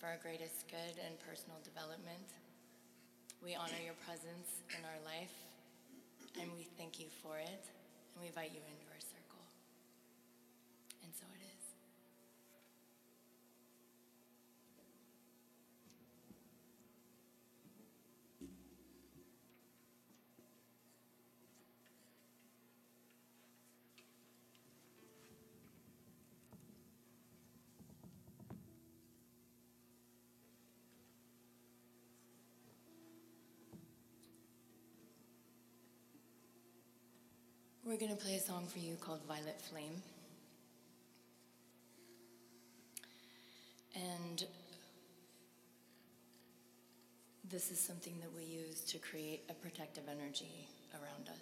for 0.00 0.06
our 0.06 0.18
greatest 0.20 0.68
good 0.68 0.96
and 1.04 1.14
personal 1.20 1.60
development. 1.62 2.43
We 3.44 3.54
honor 3.54 3.76
your 3.84 3.92
presence 4.08 4.64
in 4.72 4.80
our 4.88 5.00
life 5.04 5.36
and 6.40 6.48
we 6.56 6.64
thank 6.80 6.98
you 6.98 7.12
for 7.20 7.36
it 7.36 7.64
and 8.16 8.16
we 8.22 8.28
invite 8.28 8.56
you 8.56 8.64
into 8.64 8.83
We're 37.94 38.00
going 38.00 38.16
to 38.16 38.24
play 38.24 38.34
a 38.34 38.40
song 38.40 38.66
for 38.66 38.80
you 38.80 38.96
called 38.96 39.20
Violet 39.28 39.60
Flame. 39.70 40.02
And 43.94 44.44
this 47.48 47.70
is 47.70 47.78
something 47.78 48.14
that 48.20 48.34
we 48.34 48.42
use 48.42 48.80
to 48.80 48.98
create 48.98 49.44
a 49.48 49.54
protective 49.54 50.08
energy 50.10 50.66
around 50.92 51.28
us. 51.28 51.38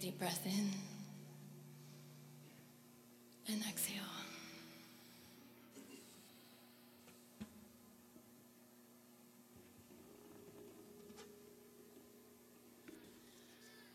Deep 0.00 0.18
breath 0.18 0.40
in 0.46 0.70
and 3.52 3.62
exhale. 3.68 3.96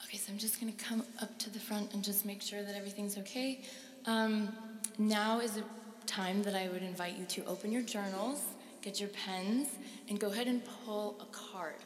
Okay, 0.03 0.17
so 0.17 0.31
I'm 0.31 0.37
just 0.37 0.61
going 0.61 0.71
to 0.71 0.83
come 0.83 1.03
up 1.23 1.39
to 1.39 1.49
the 1.49 1.57
front 1.57 1.91
and 1.95 2.03
just 2.03 2.23
make 2.23 2.43
sure 2.43 2.61
that 2.61 2.75
everything's 2.75 3.17
okay. 3.17 3.61
Um, 4.05 4.55
now 4.99 5.39
is 5.39 5.57
a 5.57 5.63
time 6.05 6.43
that 6.43 6.53
I 6.53 6.69
would 6.69 6.83
invite 6.83 7.17
you 7.17 7.25
to 7.25 7.45
open 7.45 7.71
your 7.71 7.81
journals, 7.81 8.43
get 8.83 8.99
your 8.99 9.09
pens, 9.09 9.69
and 10.07 10.19
go 10.19 10.27
ahead 10.27 10.45
and 10.45 10.61
pull 10.85 11.15
a 11.19 11.25
card. 11.35 11.77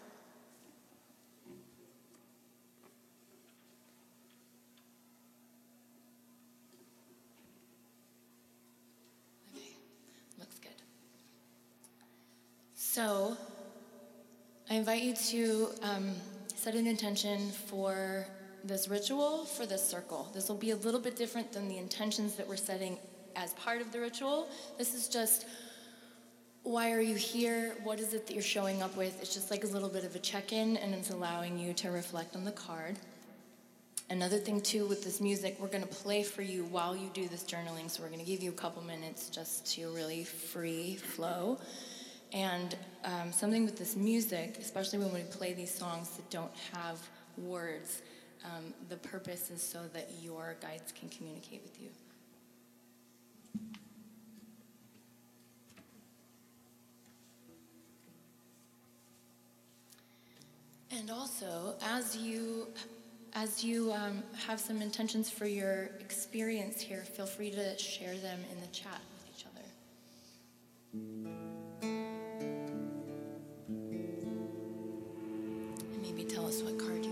So, 13.01 13.37
I 14.69 14.73
invite 14.73 15.03
you 15.03 15.13
to 15.13 15.69
um, 15.83 16.11
set 16.53 16.75
an 16.75 16.85
intention 16.85 17.49
for 17.49 18.27
this 18.65 18.89
ritual, 18.89 19.45
for 19.45 19.65
this 19.65 19.81
circle. 19.87 20.29
This 20.33 20.49
will 20.49 20.57
be 20.57 20.71
a 20.71 20.75
little 20.75 20.99
bit 20.99 21.15
different 21.15 21.53
than 21.53 21.69
the 21.69 21.77
intentions 21.77 22.35
that 22.35 22.45
we're 22.45 22.57
setting 22.57 22.97
as 23.37 23.53
part 23.53 23.79
of 23.79 23.93
the 23.93 24.01
ritual. 24.01 24.49
This 24.77 24.93
is 24.93 25.07
just 25.07 25.45
why 26.63 26.91
are 26.91 26.99
you 26.99 27.15
here? 27.15 27.73
What 27.85 28.01
is 28.01 28.13
it 28.13 28.27
that 28.27 28.33
you're 28.33 28.43
showing 28.43 28.81
up 28.81 28.97
with? 28.97 29.17
It's 29.21 29.33
just 29.33 29.49
like 29.49 29.63
a 29.63 29.67
little 29.67 29.87
bit 29.87 30.03
of 30.03 30.13
a 30.17 30.19
check 30.19 30.51
in, 30.51 30.75
and 30.75 30.93
it's 30.93 31.09
allowing 31.09 31.57
you 31.57 31.71
to 31.75 31.91
reflect 31.91 32.35
on 32.35 32.43
the 32.43 32.51
card. 32.51 32.99
Another 34.09 34.39
thing, 34.39 34.59
too, 34.59 34.85
with 34.87 35.05
this 35.05 35.21
music, 35.21 35.55
we're 35.57 35.69
going 35.69 35.87
to 35.87 35.95
play 36.03 36.21
for 36.21 36.41
you 36.41 36.65
while 36.65 36.97
you 36.97 37.09
do 37.13 37.29
this 37.29 37.45
journaling. 37.45 37.89
So, 37.89 38.03
we're 38.03 38.09
going 38.09 38.19
to 38.19 38.29
give 38.29 38.43
you 38.43 38.49
a 38.49 38.55
couple 38.55 38.83
minutes 38.83 39.29
just 39.29 39.65
to 39.75 39.89
really 39.91 40.25
free 40.25 40.97
flow. 40.97 41.59
And 42.31 42.75
um, 43.03 43.31
something 43.31 43.65
with 43.65 43.77
this 43.77 43.95
music, 43.95 44.57
especially 44.59 44.99
when 44.99 45.13
we 45.13 45.21
play 45.21 45.53
these 45.53 45.73
songs 45.73 46.09
that 46.11 46.29
don't 46.29 46.51
have 46.73 46.99
words, 47.37 48.01
um, 48.45 48.73
the 48.87 48.97
purpose 48.97 49.49
is 49.49 49.61
so 49.61 49.81
that 49.93 50.09
your 50.21 50.55
guides 50.61 50.91
can 50.91 51.09
communicate 51.09 51.61
with 51.63 51.81
you. 51.81 51.89
And 60.91 61.11
also, 61.11 61.75
as 61.81 62.17
you 62.17 62.67
as 63.33 63.63
you 63.63 63.93
um, 63.93 64.23
have 64.47 64.59
some 64.59 64.81
intentions 64.81 65.29
for 65.29 65.45
your 65.45 65.91
experience 65.99 66.81
here, 66.81 67.03
feel 67.03 67.27
free 67.27 67.51
to 67.51 67.77
share 67.77 68.17
them 68.17 68.39
in 68.51 68.59
the 68.59 68.67
chat 68.67 68.99
with 69.13 69.37
each 69.37 69.45
other. 69.45 71.48
Tell 76.29 76.45
us 76.45 76.63
what 76.63 76.77
card 76.77 77.08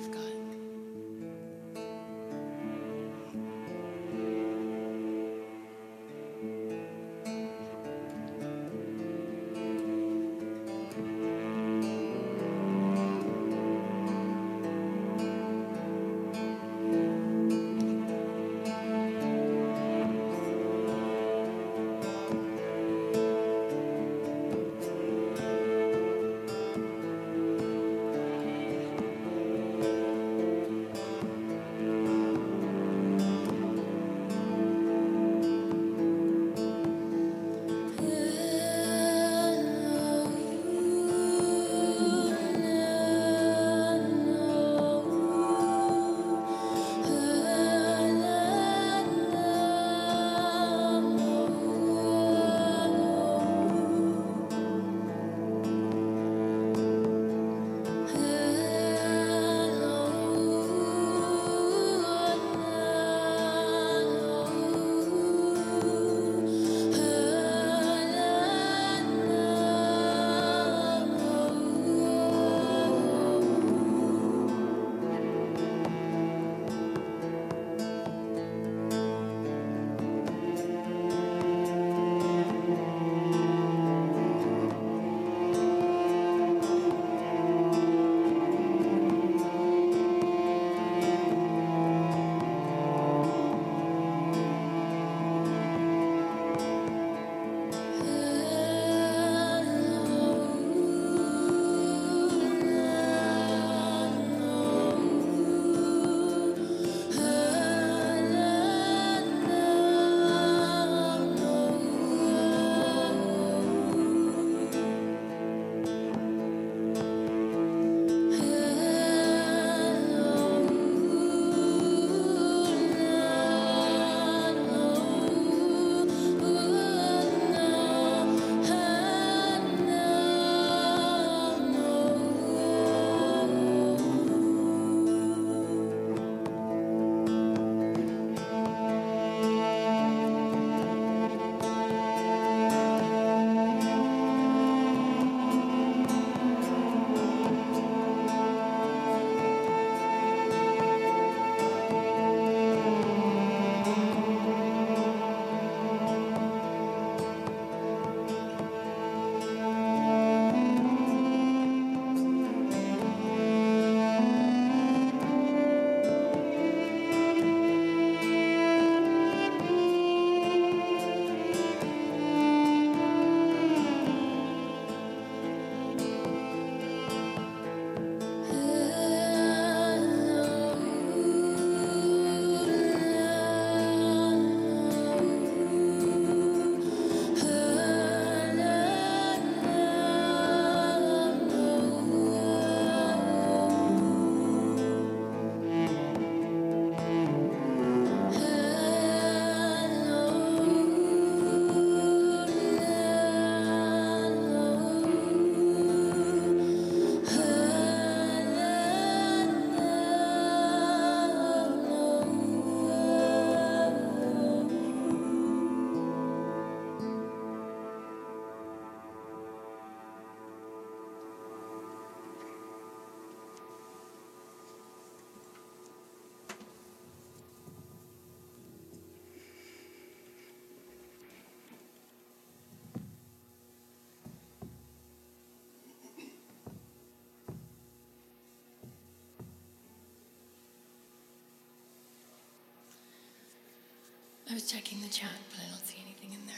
I 244.50 244.54
was 244.54 244.72
checking 244.72 245.02
the 245.02 245.10
chat, 245.10 245.30
but 245.50 245.60
I 245.60 245.70
don't 245.70 245.86
see 245.86 245.98
anything 246.06 246.34
in 246.34 246.46
there. 246.48 246.56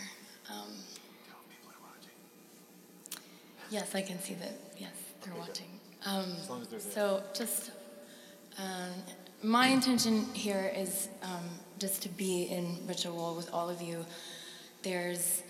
Um, 0.51 0.73
yes, 3.71 3.95
I 3.95 4.01
can 4.01 4.19
see 4.19 4.35
that. 4.35 4.53
Yes, 4.77 4.91
they're 5.23 5.33
watching. 5.35 5.67
Um, 6.05 6.35
As 6.39 6.49
long 6.49 6.61
as 6.61 6.67
they're 6.67 6.79
there. 6.79 6.91
so 6.91 7.23
just 7.33 7.71
um, 8.59 8.91
my 9.41 9.67
intention 9.67 10.25
here 10.33 10.71
is 10.75 11.09
um, 11.23 11.49
just 11.79 12.01
to 12.03 12.09
be 12.09 12.43
in 12.43 12.77
ritual 12.87 13.35
with 13.35 13.51
all 13.53 13.69
of 13.69 13.81
you. 13.81 14.05
There's 14.83 15.41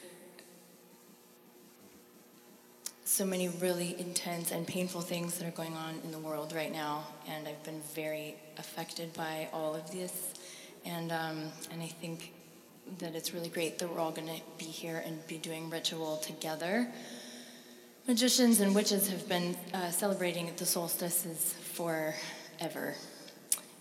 so 3.04 3.26
many 3.26 3.50
really 3.50 4.00
intense 4.00 4.52
and 4.52 4.66
painful 4.66 5.02
things 5.02 5.38
that 5.40 5.48
are 5.48 5.52
going 5.52 5.76
on 5.76 6.00
in 6.04 6.12
the 6.12 6.20
world 6.20 6.54
right 6.54 6.72
now, 6.72 7.04
and 7.28 7.48
I've 7.48 7.64
been 7.64 7.82
very 7.94 8.36
affected 8.58 9.12
by 9.14 9.50
all 9.52 9.76
of 9.76 9.92
this. 9.92 10.34
And 10.86 11.12
um, 11.12 11.52
and 11.72 11.82
I 11.82 11.88
think 11.88 12.34
that 13.00 13.16
it's 13.16 13.34
really 13.34 13.50
great 13.50 13.78
that 13.80 13.92
we're 13.92 14.00
all 14.00 14.12
going 14.12 14.28
to 14.28 14.42
be 14.58 14.66
here 14.66 15.04
and 15.06 15.26
be 15.28 15.38
doing 15.38 15.70
ritual 15.70 16.18
together. 16.18 16.88
Magicians 18.08 18.60
and 18.60 18.74
witches 18.74 19.08
have 19.10 19.30
been 19.30 19.56
uh, 19.74 19.92
celebrating 19.92 20.52
the 20.58 20.66
solstices 20.66 21.54
forever. 21.54 22.96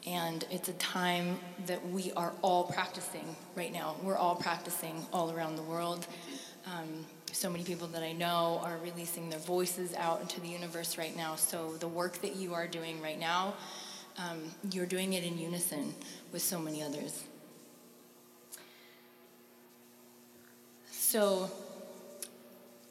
And 0.07 0.45
it's 0.51 0.69
a 0.69 0.75
time 0.75 1.39
that 1.67 1.87
we 1.89 2.13
are 2.13 2.33
all 2.43 2.65
practicing 2.65 3.37
right 3.57 3.73
now. 3.73 3.97
We're 4.03 4.17
all 4.17 4.37
practicing 4.37 5.07
all 5.13 5.33
around 5.33 5.57
the 5.57 5.63
world. 5.63 6.07
Um, 6.67 7.07
so 7.33 7.49
many 7.51 7.65
people 7.65 7.87
that 7.89 8.03
I 8.03 8.13
know 8.13 8.61
are 8.65 8.79
releasing 8.83 9.31
their 9.31 9.39
voices 9.39 9.95
out 9.95 10.21
into 10.21 10.41
the 10.41 10.49
universe 10.49 10.99
right 10.99 11.17
now. 11.17 11.37
So 11.37 11.75
the 11.79 11.89
work 11.89 12.21
that 12.23 12.37
you 12.37 12.55
are 12.55 12.67
doing 12.67 13.01
right 13.03 13.19
now, 13.19 13.55
um, 14.18 14.40
you're 14.72 14.87
doing 14.87 15.12
it 15.12 15.24
in 15.24 15.38
unison 15.38 15.94
with 16.33 16.42
so 16.42 16.59
many 16.59 16.83
others. 16.83 17.24
So 20.90 21.50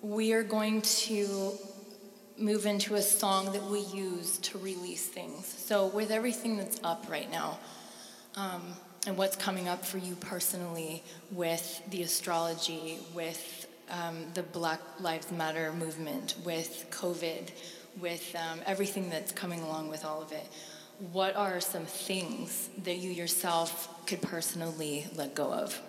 we 0.01 0.33
are 0.33 0.43
going 0.43 0.81
to 0.81 1.51
move 2.37 2.65
into 2.65 2.95
a 2.95 3.01
song 3.01 3.51
that 3.51 3.63
we 3.63 3.79
use 3.79 4.37
to 4.37 4.57
release 4.59 5.05
things. 5.05 5.45
So, 5.45 5.87
with 5.87 6.11
everything 6.11 6.57
that's 6.57 6.79
up 6.83 7.05
right 7.09 7.29
now, 7.31 7.57
um, 8.35 8.61
and 9.07 9.17
what's 9.17 9.35
coming 9.35 9.67
up 9.67 9.85
for 9.85 9.97
you 9.97 10.15
personally 10.15 11.03
with 11.31 11.81
the 11.89 12.03
astrology, 12.03 12.99
with 13.13 13.67
um, 13.89 14.25
the 14.33 14.43
Black 14.43 14.81
Lives 14.99 15.31
Matter 15.31 15.73
movement, 15.73 16.35
with 16.43 16.85
COVID, 16.91 17.49
with 17.99 18.35
um, 18.35 18.59
everything 18.65 19.09
that's 19.09 19.31
coming 19.31 19.61
along 19.61 19.89
with 19.89 20.05
all 20.05 20.21
of 20.21 20.31
it, 20.31 20.45
what 21.11 21.35
are 21.35 21.59
some 21.59 21.85
things 21.85 22.69
that 22.83 22.97
you 22.97 23.11
yourself 23.11 24.05
could 24.07 24.21
personally 24.21 25.05
let 25.15 25.35
go 25.35 25.51
of? 25.51 25.79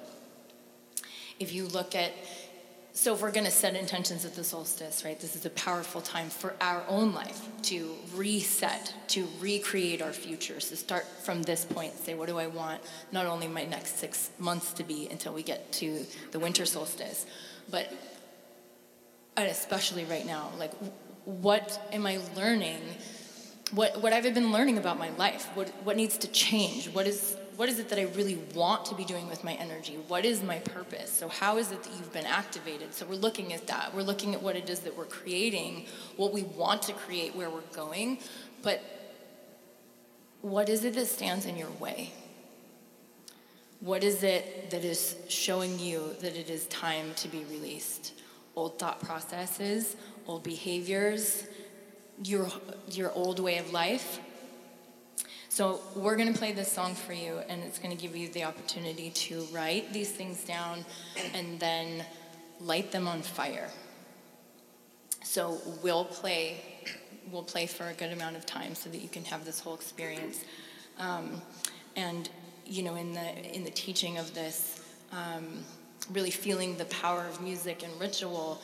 If 1.38 1.52
you 1.52 1.66
look 1.66 1.94
at 1.94 2.12
so 2.98 3.14
if 3.14 3.22
we're 3.22 3.30
going 3.30 3.44
to 3.44 3.52
set 3.52 3.76
intentions 3.76 4.24
at 4.24 4.34
the 4.34 4.42
solstice, 4.42 5.04
right, 5.04 5.20
this 5.20 5.36
is 5.36 5.46
a 5.46 5.50
powerful 5.50 6.00
time 6.00 6.28
for 6.30 6.56
our 6.60 6.82
own 6.88 7.14
life 7.14 7.46
to 7.62 7.94
reset, 8.12 8.92
to 9.06 9.28
recreate 9.38 10.02
our 10.02 10.12
futures, 10.12 10.68
to 10.70 10.76
start 10.76 11.06
from 11.22 11.44
this 11.44 11.64
point, 11.64 11.94
say, 11.94 12.14
what 12.14 12.26
do 12.26 12.38
I 12.38 12.48
want 12.48 12.80
not 13.12 13.26
only 13.26 13.46
my 13.46 13.64
next 13.64 14.00
six 14.00 14.30
months 14.40 14.72
to 14.72 14.82
be 14.82 15.06
until 15.12 15.32
we 15.32 15.44
get 15.44 15.70
to 15.74 16.04
the 16.32 16.40
winter 16.40 16.66
solstice, 16.66 17.24
but 17.70 17.92
especially 19.36 20.04
right 20.06 20.26
now, 20.26 20.50
like 20.58 20.72
what 21.24 21.80
am 21.92 22.04
I 22.04 22.18
learning? 22.34 22.80
What, 23.72 24.00
what 24.02 24.12
have 24.12 24.24
I 24.24 24.30
been 24.30 24.52
learning 24.52 24.78
about 24.78 24.98
my 24.98 25.10
life? 25.10 25.50
What, 25.54 25.68
what 25.84 25.96
needs 25.96 26.16
to 26.18 26.28
change? 26.28 26.88
What 26.88 27.06
is 27.06 27.36
what 27.58 27.68
is 27.68 27.80
it 27.80 27.88
that 27.88 27.98
I 27.98 28.04
really 28.14 28.36
want 28.54 28.84
to 28.84 28.94
be 28.94 29.04
doing 29.04 29.28
with 29.28 29.42
my 29.42 29.54
energy? 29.54 29.98
What 30.06 30.24
is 30.24 30.44
my 30.44 30.60
purpose? 30.60 31.10
So, 31.10 31.28
how 31.28 31.56
is 31.58 31.72
it 31.72 31.82
that 31.82 31.90
you've 31.90 32.12
been 32.12 32.24
activated? 32.24 32.94
So, 32.94 33.04
we're 33.04 33.16
looking 33.16 33.52
at 33.52 33.66
that. 33.66 33.92
We're 33.92 34.02
looking 34.02 34.32
at 34.32 34.40
what 34.40 34.54
it 34.54 34.70
is 34.70 34.78
that 34.80 34.96
we're 34.96 35.06
creating, 35.06 35.86
what 36.16 36.32
we 36.32 36.44
want 36.44 36.82
to 36.82 36.92
create, 36.92 37.34
where 37.34 37.50
we're 37.50 37.62
going. 37.72 38.18
But 38.62 38.80
what 40.40 40.68
is 40.68 40.84
it 40.84 40.94
that 40.94 41.06
stands 41.06 41.46
in 41.46 41.56
your 41.56 41.70
way? 41.80 42.12
What 43.80 44.04
is 44.04 44.22
it 44.22 44.70
that 44.70 44.84
is 44.84 45.16
showing 45.28 45.80
you 45.80 46.14
that 46.20 46.36
it 46.36 46.50
is 46.50 46.66
time 46.66 47.12
to 47.16 47.26
be 47.26 47.44
released? 47.50 48.12
Old 48.54 48.78
thought 48.78 49.00
processes, 49.00 49.96
old 50.28 50.44
behaviors, 50.44 51.48
your, 52.22 52.48
your 52.90 53.12
old 53.12 53.40
way 53.40 53.58
of 53.58 53.72
life, 53.72 54.20
so 55.58 55.80
we're 55.96 56.14
going 56.14 56.32
to 56.32 56.38
play 56.38 56.52
this 56.52 56.70
song 56.70 56.94
for 56.94 57.12
you, 57.12 57.40
and 57.48 57.64
it's 57.64 57.80
going 57.80 57.90
to 57.90 58.00
give 58.00 58.14
you 58.14 58.28
the 58.28 58.44
opportunity 58.44 59.10
to 59.10 59.44
write 59.50 59.92
these 59.92 60.12
things 60.12 60.44
down 60.44 60.84
and 61.34 61.58
then 61.58 62.04
light 62.60 62.92
them 62.92 63.08
on 63.08 63.22
fire. 63.22 63.68
So 65.24 65.58
we'll 65.82 66.04
play, 66.04 66.60
we'll 67.32 67.42
play 67.42 67.66
for 67.66 67.88
a 67.88 67.92
good 67.94 68.12
amount 68.12 68.36
of 68.36 68.46
time 68.46 68.76
so 68.76 68.88
that 68.90 68.98
you 68.98 69.08
can 69.08 69.24
have 69.24 69.44
this 69.44 69.58
whole 69.58 69.74
experience. 69.74 70.44
Um, 70.98 71.42
and 71.96 72.28
you 72.64 72.84
know, 72.84 72.94
in 72.94 73.12
the 73.12 73.54
in 73.54 73.64
the 73.64 73.70
teaching 73.70 74.18
of 74.18 74.34
this, 74.34 74.84
um, 75.10 75.64
really 76.12 76.30
feeling 76.30 76.76
the 76.76 76.84
power 76.84 77.26
of 77.26 77.40
music 77.40 77.82
and 77.82 77.98
ritual, 78.00 78.60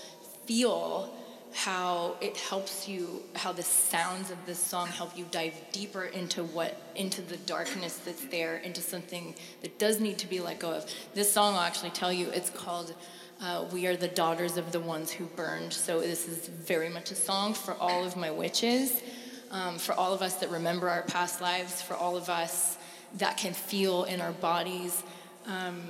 feel 0.47 1.13
how 1.55 2.17
it 2.21 2.37
helps 2.37 2.89
you 2.89 3.23
how 3.37 3.53
the 3.53 3.63
sounds 3.63 4.31
of 4.33 4.39
this 4.45 4.59
song 4.59 4.89
help 4.89 5.17
you 5.17 5.25
dive 5.31 5.55
deeper 5.71 6.05
into 6.07 6.43
what 6.43 6.77
into 6.97 7.23
the 7.23 7.37
darkness 7.39 7.97
that's 7.99 8.25
there 8.27 8.57
into 8.57 8.81
something 8.81 9.35
that 9.63 9.79
does 9.79 10.01
need 10.01 10.19
to 10.19 10.27
be 10.27 10.41
let 10.41 10.59
go 10.59 10.73
of. 10.73 10.85
This 11.15 11.33
song 11.33 11.55
will 11.55 11.61
actually 11.61 11.91
tell 11.91 12.13
you 12.13 12.29
it's 12.31 12.51
called 12.51 12.95
uh, 13.41 13.65
we 13.73 13.87
are 13.87 13.97
the 13.97 14.09
daughters 14.09 14.57
of 14.57 14.73
the 14.73 14.81
ones 14.81 15.11
who 15.13 15.27
burned. 15.27 15.73
So 15.73 16.01
this 16.01 16.27
is 16.27 16.49
very 16.49 16.89
much 16.89 17.11
a 17.11 17.17
song 17.17 17.55
for 17.55 17.75
all 17.75 18.05
of 18.05 18.17
my 18.17 18.31
witches 18.31 19.03
um, 19.51 19.79
for 19.79 19.93
all 19.93 20.13
of 20.13 20.23
us 20.23 20.35
that 20.37 20.51
remember 20.51 20.89
our 20.89 21.03
past 21.03 21.41
lives 21.41 21.81
for 21.81 21.95
all 21.95 22.17
of 22.17 22.29
us 22.29 22.77
that 23.19 23.37
can 23.37 23.53
feel 23.53 24.05
in 24.05 24.21
our 24.21 24.33
bodies. 24.33 25.03
Um, 25.47 25.81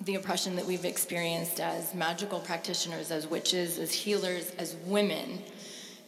the 0.00 0.14
oppression 0.16 0.56
that 0.56 0.66
we've 0.66 0.84
experienced 0.84 1.60
as 1.60 1.94
magical 1.94 2.40
practitioners, 2.40 3.10
as 3.10 3.26
witches, 3.26 3.78
as 3.78 3.92
healers, 3.92 4.50
as 4.58 4.74
women. 4.86 5.40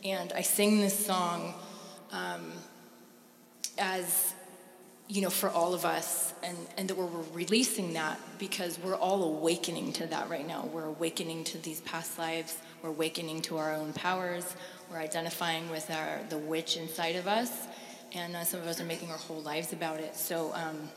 And 0.04 0.32
I 0.32 0.42
sing 0.42 0.80
this 0.80 1.06
song 1.06 1.54
um, 2.12 2.52
as, 3.78 4.34
you 5.08 5.22
know, 5.22 5.30
for 5.30 5.50
all 5.50 5.74
of 5.74 5.84
us, 5.84 6.34
and, 6.42 6.56
and 6.76 6.88
that 6.88 6.96
we're, 6.96 7.08
releasing 7.32 7.92
that 7.94 8.18
because 8.38 8.78
we're 8.78 8.96
all 8.96 9.24
awakening 9.24 9.92
to 9.94 10.06
that 10.06 10.28
right 10.28 10.46
now. 10.46 10.68
We're 10.72 10.86
awakening 10.86 11.44
to 11.44 11.58
these 11.58 11.80
past 11.82 12.18
lives, 12.18 12.58
we're 12.82 12.90
awakening 12.90 13.42
to 13.42 13.58
our 13.58 13.74
own 13.74 13.92
powers, 13.92 14.56
we're 14.90 14.98
identifying 14.98 15.70
with 15.70 15.90
our, 15.90 16.20
the 16.28 16.38
witch 16.38 16.76
inside 16.76 17.16
of 17.16 17.26
us, 17.26 17.66
and 18.12 18.36
uh, 18.36 18.44
some 18.44 18.60
of 18.60 18.66
us 18.66 18.80
are 18.80 18.84
making 18.84 19.10
our 19.10 19.16
whole 19.16 19.40
lives 19.42 19.72
about 19.72 20.00
it. 20.00 20.14
So, 20.16 20.52
um, 20.54 20.88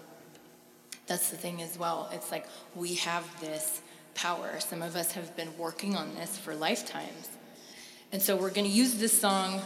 that's 1.07 1.29
the 1.29 1.37
thing 1.37 1.61
as 1.61 1.77
well. 1.77 2.09
It's 2.13 2.31
like 2.31 2.45
we 2.75 2.95
have 2.95 3.25
this 3.41 3.81
power. 4.13 4.59
Some 4.59 4.81
of 4.81 4.95
us 4.95 5.13
have 5.13 5.35
been 5.35 5.57
working 5.57 5.95
on 5.95 6.13
this 6.15 6.37
for 6.37 6.53
lifetimes. 6.53 7.29
And 8.11 8.21
so 8.21 8.35
we're 8.35 8.51
going 8.51 8.67
to 8.67 8.73
use 8.73 8.95
this 8.95 9.17
song 9.19 9.61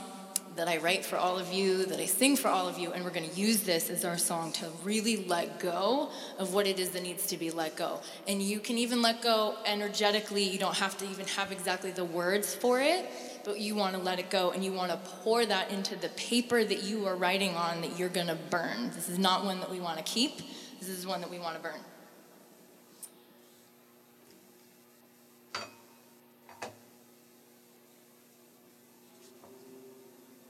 that 0.55 0.67
I 0.67 0.77
write 0.77 1.05
for 1.05 1.15
all 1.15 1.39
of 1.39 1.53
you, 1.53 1.85
that 1.85 1.99
I 1.99 2.05
sing 2.05 2.35
for 2.35 2.49
all 2.49 2.67
of 2.67 2.77
you, 2.77 2.91
and 2.91 3.05
we're 3.05 3.11
going 3.11 3.29
to 3.29 3.39
use 3.39 3.61
this 3.61 3.89
as 3.89 4.03
our 4.03 4.17
song 4.17 4.51
to 4.53 4.67
really 4.83 5.25
let 5.25 5.59
go 5.59 6.09
of 6.37 6.53
what 6.53 6.67
it 6.67 6.77
is 6.79 6.89
that 6.89 7.03
needs 7.03 7.27
to 7.27 7.37
be 7.37 7.51
let 7.51 7.77
go. 7.77 8.01
And 8.27 8.41
you 8.41 8.59
can 8.59 8.77
even 8.77 9.01
let 9.01 9.21
go 9.21 9.55
energetically. 9.65 10.43
You 10.43 10.59
don't 10.59 10.75
have 10.75 10.97
to 10.97 11.05
even 11.09 11.25
have 11.27 11.51
exactly 11.51 11.91
the 11.91 12.03
words 12.03 12.53
for 12.53 12.81
it, 12.81 13.05
but 13.45 13.59
you 13.59 13.75
want 13.75 13.95
to 13.95 14.01
let 14.01 14.19
it 14.19 14.29
go 14.29 14.51
and 14.51 14.63
you 14.63 14.73
want 14.73 14.91
to 14.91 14.97
pour 15.21 15.45
that 15.45 15.71
into 15.71 15.95
the 15.95 16.09
paper 16.09 16.63
that 16.63 16.83
you 16.83 17.05
are 17.05 17.15
writing 17.15 17.55
on 17.55 17.81
that 17.81 17.97
you're 17.97 18.09
going 18.09 18.27
to 18.27 18.37
burn. 18.49 18.91
This 18.93 19.07
is 19.07 19.17
not 19.17 19.45
one 19.45 19.61
that 19.61 19.71
we 19.71 19.79
want 19.79 19.97
to 19.97 20.03
keep. 20.03 20.41
This 20.81 20.89
is 20.89 21.05
one 21.05 21.21
that 21.21 21.29
we 21.29 21.37
want 21.37 21.55
to 21.55 21.61
burn. 21.61 21.79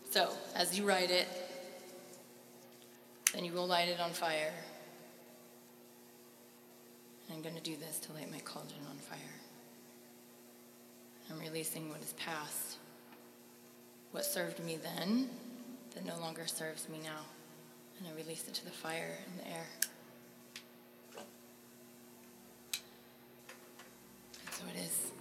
So, 0.10 0.30
as 0.56 0.78
you 0.78 0.86
write 0.86 1.12
it, 1.12 1.28
then 3.34 3.44
you 3.44 3.52
will 3.52 3.67
light 3.67 3.89
it 3.89 4.00
on 4.00 4.12
fire. 4.12 4.54
I'm 7.30 7.41
going 7.41 7.56
to 7.56 7.62
do 7.62 7.76
this 7.76 8.00
to 8.00 8.13
light 8.13 8.32
my 8.32 8.39
cauldron 8.39 8.80
on 8.89 8.98
fire. 8.98 9.20
I'm 11.30 11.39
releasing 11.39 11.89
what 11.89 12.02
is 12.02 12.13
past, 12.13 12.78
what 14.12 14.24
served 14.24 14.63
me 14.63 14.78
then 14.78 15.30
that 15.94 16.06
no 16.06 16.17
longer 16.20 16.48
serves 16.48 16.88
me 16.88 17.00
now. 17.04 17.26
And 18.00 18.08
I 18.08 18.15
release 18.15 18.48
it 18.48 18.54
to 18.56 18.65
the 18.65 18.72
fire 18.72 19.17
in 19.28 19.44
the 19.44 19.50
air. 19.50 19.67
It 24.75 24.79
is. 24.79 25.20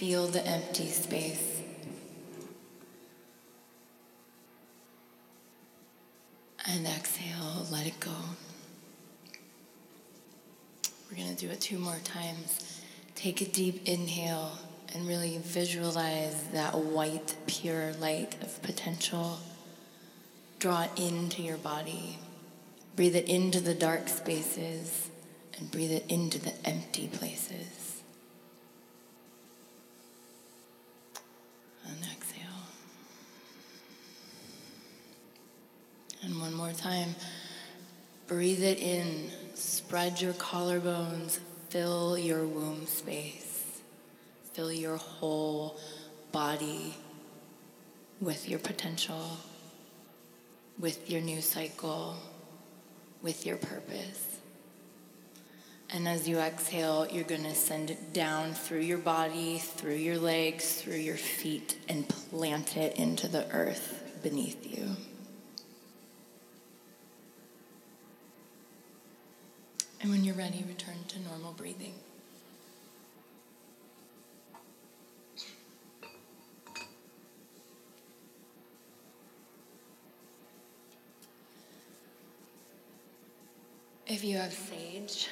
Feel 0.00 0.28
the 0.28 0.42
empty 0.46 0.86
space. 0.86 1.60
And 6.66 6.86
exhale, 6.86 7.66
let 7.70 7.86
it 7.86 8.00
go. 8.00 8.16
We're 11.10 11.18
going 11.18 11.36
to 11.36 11.46
do 11.46 11.50
it 11.50 11.60
two 11.60 11.78
more 11.78 11.98
times. 12.02 12.80
Take 13.14 13.42
a 13.42 13.44
deep 13.44 13.86
inhale 13.86 14.52
and 14.94 15.06
really 15.06 15.36
visualize 15.36 16.44
that 16.54 16.78
white, 16.78 17.36
pure 17.46 17.92
light 18.00 18.36
of 18.40 18.62
potential. 18.62 19.38
Draw 20.60 20.84
it 20.84 20.90
into 20.96 21.42
your 21.42 21.58
body. 21.58 22.18
Breathe 22.96 23.16
it 23.16 23.28
into 23.28 23.60
the 23.60 23.74
dark 23.74 24.08
spaces 24.08 25.10
and 25.58 25.70
breathe 25.70 25.92
it 25.92 26.06
into 26.08 26.38
the 26.38 26.54
empty 26.66 27.06
places. 27.06 27.76
And 31.86 31.98
exhale. 32.04 32.46
And 36.22 36.38
one 36.40 36.54
more 36.54 36.72
time. 36.72 37.16
Breathe 38.28 38.59
in. 38.78 39.30
Spread 39.54 40.20
your 40.20 40.32
collarbones. 40.34 41.40
Fill 41.68 42.18
your 42.18 42.46
womb 42.46 42.86
space. 42.86 43.80
Fill 44.52 44.72
your 44.72 44.96
whole 44.96 45.78
body 46.32 46.94
with 48.20 48.48
your 48.48 48.58
potential, 48.58 49.38
with 50.78 51.10
your 51.10 51.20
new 51.20 51.40
cycle, 51.40 52.16
with 53.22 53.46
your 53.46 53.56
purpose. 53.56 54.38
And 55.92 56.06
as 56.06 56.28
you 56.28 56.38
exhale, 56.38 57.06
you're 57.10 57.24
going 57.24 57.42
to 57.42 57.54
send 57.54 57.90
it 57.90 58.12
down 58.12 58.54
through 58.54 58.80
your 58.80 58.98
body, 58.98 59.58
through 59.58 59.96
your 59.96 60.18
legs, 60.18 60.74
through 60.74 60.96
your 60.96 61.16
feet, 61.16 61.76
and 61.88 62.08
plant 62.08 62.76
it 62.76 62.96
into 62.96 63.26
the 63.26 63.50
earth 63.50 64.20
beneath 64.22 64.64
you. 64.66 64.96
And 70.02 70.10
when 70.10 70.24
you're 70.24 70.34
ready, 70.34 70.64
return 70.66 70.96
to 71.08 71.20
normal 71.20 71.52
breathing. 71.52 71.92
If 84.06 84.24
you 84.24 84.38
have 84.38 84.52
sage, 84.52 85.28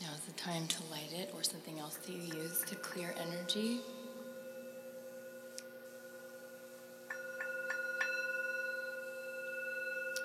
now 0.00 0.08
is 0.14 0.20
the 0.20 0.32
time 0.32 0.66
to 0.68 0.82
light 0.90 1.12
it 1.12 1.32
or 1.34 1.42
something 1.42 1.78
else 1.80 1.96
that 1.96 2.12
you 2.12 2.22
use 2.22 2.62
to 2.68 2.76
clear 2.76 3.14
energy. 3.20 3.80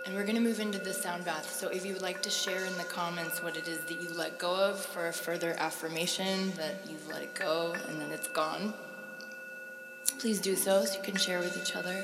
And 0.05 0.15
we're 0.15 0.23
going 0.23 0.35
to 0.35 0.41
move 0.41 0.59
into 0.59 0.79
the 0.79 0.93
sound 0.93 1.25
bath. 1.25 1.51
So 1.51 1.67
if 1.67 1.85
you 1.85 1.93
would 1.93 2.01
like 2.01 2.23
to 2.23 2.29
share 2.29 2.65
in 2.65 2.75
the 2.77 2.83
comments 2.85 3.43
what 3.43 3.55
it 3.55 3.67
is 3.67 3.79
that 3.81 4.01
you 4.01 4.09
let 4.09 4.39
go 4.39 4.55
of 4.55 4.79
for 4.79 5.07
a 5.07 5.13
further 5.13 5.55
affirmation 5.59 6.51
that 6.53 6.75
you've 6.89 7.07
let 7.07 7.21
it 7.21 7.35
go 7.35 7.75
and 7.87 8.01
then 8.01 8.09
it's 8.11 8.27
gone, 8.27 8.73
please 10.17 10.41
do 10.41 10.55
so 10.55 10.83
so 10.85 10.97
you 10.97 11.03
can 11.03 11.15
share 11.15 11.39
with 11.39 11.55
each 11.55 11.75
other. 11.75 12.03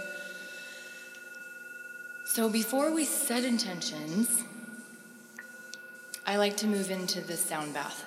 So 2.23 2.49
before 2.49 2.93
we 2.93 3.03
set 3.03 3.43
intentions, 3.43 4.43
I 6.25 6.35
like 6.35 6.55
to 6.57 6.67
move 6.67 6.91
into 6.91 7.21
the 7.21 7.35
sound 7.35 7.73
bath. 7.73 8.05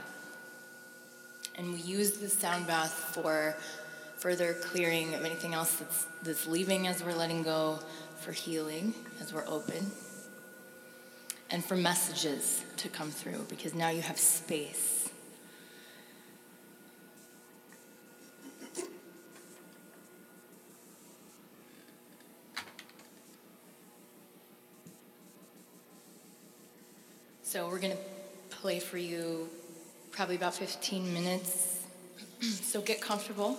And 1.56 1.72
we 1.72 1.80
use 1.80 2.12
the 2.12 2.28
sound 2.28 2.66
bath 2.66 2.92
for 2.92 3.56
further 4.18 4.54
clearing 4.54 5.14
of 5.14 5.24
anything 5.24 5.54
else 5.54 5.76
that's, 5.76 6.06
that's 6.22 6.46
leaving 6.46 6.86
as 6.86 7.02
we're 7.02 7.14
letting 7.14 7.42
go, 7.42 7.80
for 8.20 8.32
healing 8.32 8.94
as 9.20 9.32
we're 9.32 9.46
open, 9.46 9.90
and 11.50 11.64
for 11.64 11.76
messages 11.76 12.62
to 12.76 12.88
come 12.88 13.10
through 13.10 13.46
because 13.48 13.74
now 13.74 13.88
you 13.88 14.02
have 14.02 14.18
space. 14.18 15.00
So 27.42 27.68
we're 27.68 27.80
going 27.80 27.96
to 27.96 27.98
play 28.50 28.78
for 28.78 28.96
you 28.96 29.48
probably 30.12 30.36
about 30.36 30.54
15 30.54 31.12
minutes. 31.12 31.84
so 32.40 32.80
get 32.80 33.00
comfortable. 33.00 33.58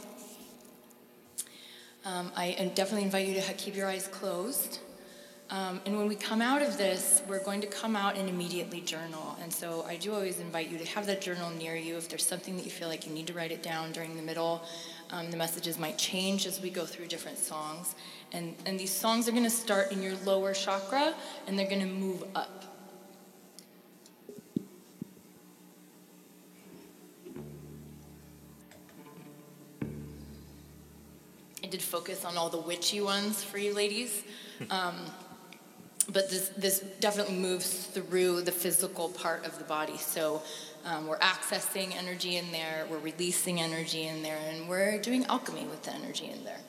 Um, 2.03 2.31
I 2.35 2.71
definitely 2.73 3.03
invite 3.03 3.27
you 3.27 3.35
to 3.35 3.53
keep 3.53 3.75
your 3.75 3.87
eyes 3.87 4.07
closed. 4.07 4.79
Um, 5.51 5.81
and 5.85 5.97
when 5.97 6.07
we 6.07 6.15
come 6.15 6.41
out 6.41 6.61
of 6.61 6.77
this, 6.77 7.21
we're 7.27 7.43
going 7.43 7.59
to 7.59 7.67
come 7.67 7.95
out 7.95 8.15
and 8.15 8.29
immediately 8.29 8.79
journal. 8.79 9.35
And 9.41 9.51
so 9.51 9.83
I 9.83 9.97
do 9.97 10.13
always 10.13 10.39
invite 10.39 10.69
you 10.69 10.77
to 10.77 10.85
have 10.85 11.05
that 11.07 11.21
journal 11.21 11.49
near 11.49 11.75
you. 11.75 11.97
If 11.97 12.07
there's 12.07 12.25
something 12.25 12.55
that 12.55 12.63
you 12.63 12.71
feel 12.71 12.87
like 12.87 13.05
you 13.05 13.13
need 13.13 13.27
to 13.27 13.33
write 13.33 13.51
it 13.51 13.61
down 13.61 13.91
during 13.91 14.15
the 14.15 14.21
middle, 14.21 14.63
um, 15.11 15.29
the 15.29 15.35
messages 15.35 15.77
might 15.77 15.97
change 15.97 16.47
as 16.47 16.61
we 16.61 16.69
go 16.69 16.85
through 16.85 17.07
different 17.07 17.37
songs. 17.37 17.95
And, 18.31 18.55
and 18.65 18.79
these 18.79 18.93
songs 18.93 19.27
are 19.27 19.31
going 19.31 19.43
to 19.43 19.49
start 19.49 19.91
in 19.91 20.01
your 20.01 20.15
lower 20.25 20.53
chakra 20.53 21.13
and 21.47 21.59
they're 21.59 21.67
going 21.67 21.81
to 21.81 21.85
move 21.85 22.23
up. 22.33 22.70
Focus 31.91 32.23
on 32.23 32.37
all 32.37 32.49
the 32.49 32.63
witchy 32.71 33.01
ones 33.01 33.43
for 33.43 33.57
you 33.57 33.73
ladies. 33.73 34.23
Um, 34.69 34.95
but 36.13 36.29
this, 36.29 36.49
this 36.57 36.79
definitely 36.99 37.35
moves 37.35 37.85
through 37.87 38.41
the 38.43 38.51
physical 38.51 39.09
part 39.09 39.45
of 39.45 39.57
the 39.57 39.65
body. 39.65 39.97
So 39.97 40.41
um, 40.85 41.07
we're 41.07 41.19
accessing 41.19 41.95
energy 41.95 42.37
in 42.37 42.51
there, 42.51 42.87
we're 42.89 42.99
releasing 42.99 43.59
energy 43.59 44.07
in 44.07 44.23
there, 44.23 44.39
and 44.47 44.69
we're 44.69 44.99
doing 44.99 45.25
alchemy 45.25 45.65
with 45.65 45.83
the 45.83 45.93
energy 45.93 46.27
in 46.31 46.43
there. 46.45 46.61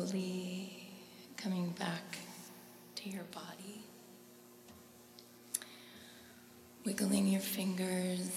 Slowly 0.00 0.72
coming 1.36 1.74
back 1.78 2.16
to 2.94 3.10
your 3.10 3.24
body. 3.24 3.84
Wiggling 6.86 7.26
your 7.26 7.42
fingers 7.42 8.30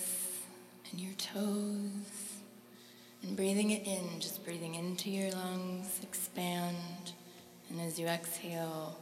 and 0.91 0.99
your 0.99 1.13
toes. 1.13 2.41
And 3.21 3.37
breathing 3.37 3.71
it 3.71 3.87
in, 3.87 4.19
just 4.19 4.43
breathing 4.43 4.75
into 4.75 5.09
your 5.09 5.31
lungs, 5.31 6.01
expand. 6.03 7.13
And 7.69 7.79
as 7.79 7.97
you 7.97 8.07
exhale, 8.07 8.99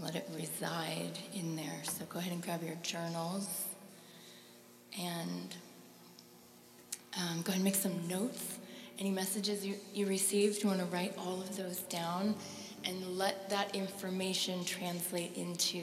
let 0.00 0.16
it 0.16 0.28
reside 0.34 1.16
in 1.32 1.54
there. 1.54 1.84
So 1.84 2.04
go 2.06 2.18
ahead 2.18 2.32
and 2.32 2.42
grab 2.42 2.64
your 2.64 2.76
journals 2.82 3.66
and 4.98 5.54
um, 7.16 7.42
go 7.42 7.50
ahead 7.50 7.54
and 7.54 7.64
make 7.64 7.76
some 7.76 8.08
notes. 8.08 8.58
Any 9.02 9.10
messages 9.10 9.66
you, 9.66 9.74
you 9.92 10.06
received, 10.06 10.62
you 10.62 10.68
want 10.68 10.78
to 10.78 10.86
write 10.86 11.12
all 11.18 11.40
of 11.40 11.56
those 11.56 11.80
down 11.80 12.36
and 12.84 13.18
let 13.18 13.50
that 13.50 13.74
information 13.74 14.64
translate 14.64 15.36
into 15.36 15.82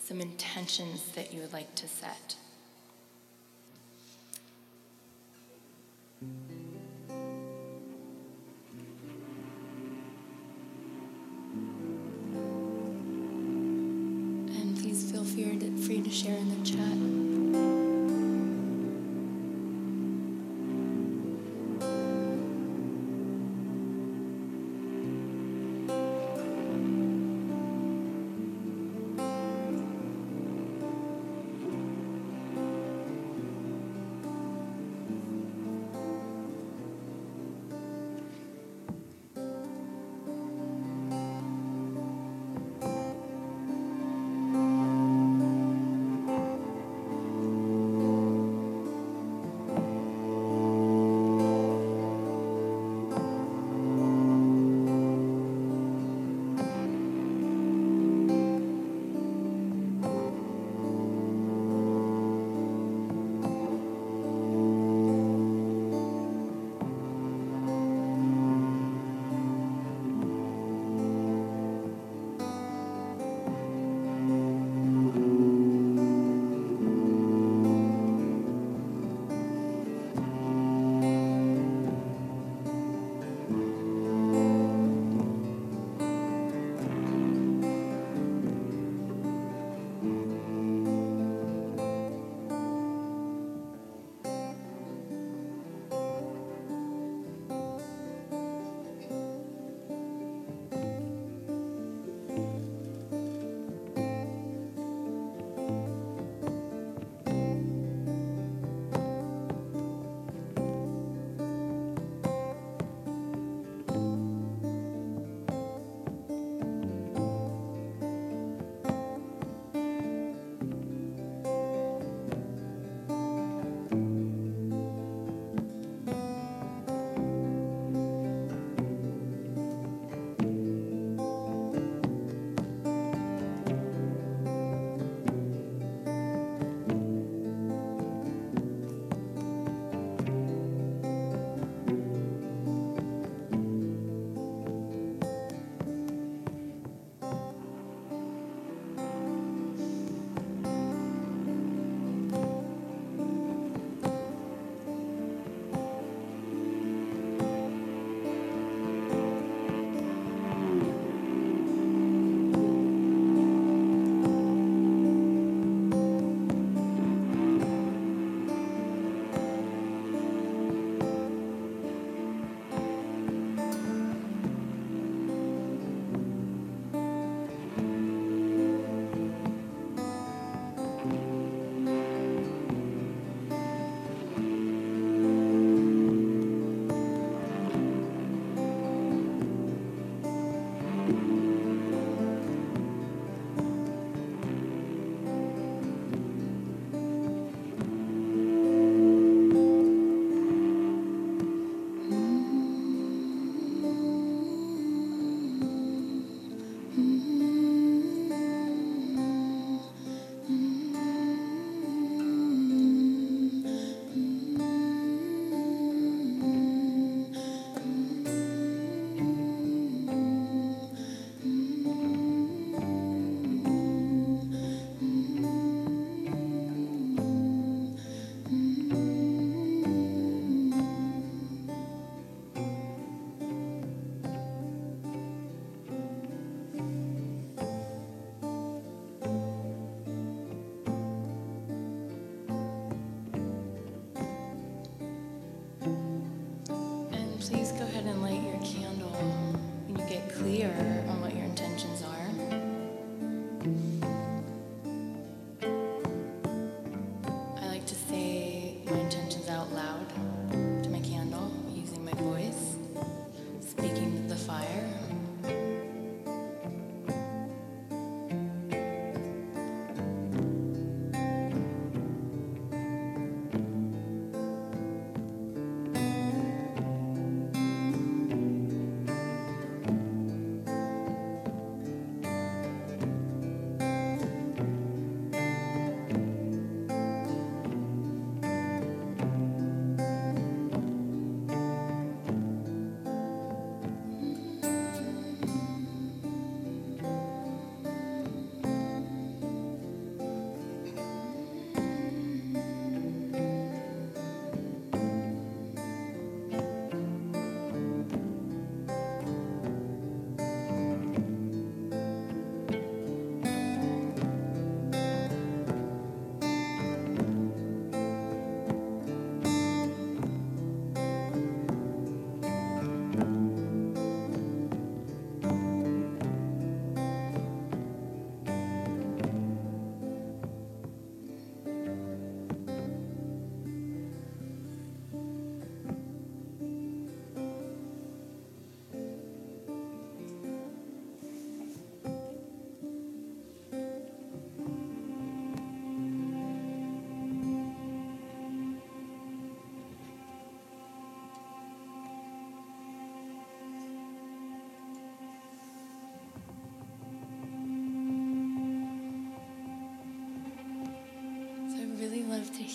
some 0.00 0.20
intentions 0.20 1.10
that 1.16 1.34
you 1.34 1.40
would 1.40 1.52
like 1.52 1.74
to 1.74 1.88
set. 1.88 2.36
And 6.20 6.30
please 14.80 15.10
feel 15.10 15.24
free 15.24 15.58
to, 15.58 15.76
free 15.78 16.00
to 16.00 16.10
share 16.10 16.36
in 16.36 16.56
the 16.56 16.59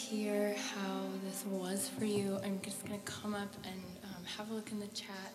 hear 0.05 0.55
how 0.75 1.01
this 1.23 1.43
was 1.47 1.89
for 1.89 2.05
you, 2.05 2.37
I'm 2.43 2.59
just 2.61 2.85
going 2.85 2.99
to 2.99 3.11
come 3.11 3.33
up 3.33 3.51
and 3.63 3.81
um, 4.03 4.23
have 4.37 4.51
a 4.51 4.53
look 4.53 4.71
in 4.71 4.79
the 4.79 4.87
chat. 4.87 5.33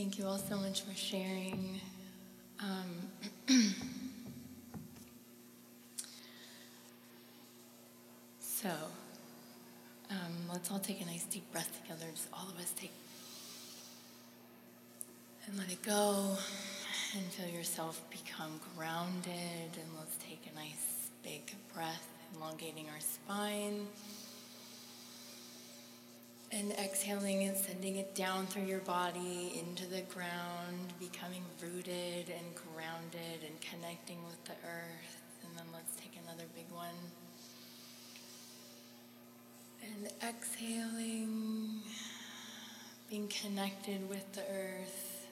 Thank 0.00 0.18
you 0.18 0.24
all 0.24 0.38
so 0.38 0.56
much 0.56 0.80
for 0.80 0.94
sharing. 0.94 1.78
Um, 2.58 3.10
so, 8.40 8.70
um, 10.08 10.16
let's 10.50 10.70
all 10.70 10.78
take 10.78 11.02
a 11.02 11.04
nice 11.04 11.24
deep 11.24 11.52
breath 11.52 11.82
together. 11.82 12.06
Just 12.14 12.28
all 12.32 12.48
of 12.48 12.58
us 12.58 12.72
take 12.78 12.92
and 15.46 15.58
let 15.58 15.70
it 15.70 15.82
go 15.82 16.34
and 17.14 17.26
feel 17.26 17.54
yourself 17.54 18.02
become 18.08 18.58
grounded. 18.78 19.26
And 19.74 19.98
let's 19.98 20.16
take 20.26 20.50
a 20.50 20.56
nice 20.56 21.10
big 21.22 21.54
breath, 21.74 22.08
elongating 22.34 22.86
our 22.88 23.00
spine 23.00 23.86
and 26.52 26.72
exhaling 26.72 27.44
and 27.44 27.56
sending 27.56 27.96
it 27.96 28.14
down 28.14 28.46
through 28.46 28.64
your 28.64 28.80
body 28.80 29.62
into 29.64 29.86
the 29.86 30.00
ground, 30.02 30.92
becoming 30.98 31.42
rooted 31.62 32.28
and 32.28 32.54
grounded 32.74 33.44
and 33.46 33.60
connecting 33.60 34.18
with 34.24 34.44
the 34.44 34.52
earth. 34.66 35.22
And 35.44 35.56
then 35.56 35.66
let's 35.72 35.94
take 35.96 36.18
another 36.24 36.44
big 36.54 36.66
one. 36.72 36.88
And 39.82 40.10
exhaling, 40.28 41.80
being 43.08 43.28
connected 43.28 44.08
with 44.08 44.32
the 44.32 44.42
earth, 44.42 45.26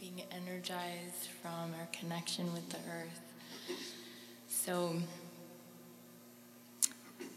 being 0.00 0.22
energized 0.32 1.28
from 1.40 1.74
our 1.78 1.88
connection 1.92 2.52
with 2.52 2.68
the 2.70 2.78
earth. 2.90 3.20
So, 4.48 4.96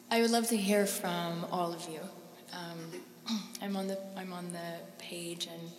I 0.10 0.22
would 0.22 0.32
love 0.32 0.48
to 0.50 0.58
hear 0.58 0.86
from 0.86 1.46
all 1.52 1.74
of 1.74 1.88
you. 1.88 2.02
Um, 2.54 3.40
I'm 3.62 3.76
on 3.76 3.88
the 3.88 3.98
I'm 4.18 4.34
on 4.34 4.52
the 4.52 4.80
page 4.98 5.48
and 5.48 5.72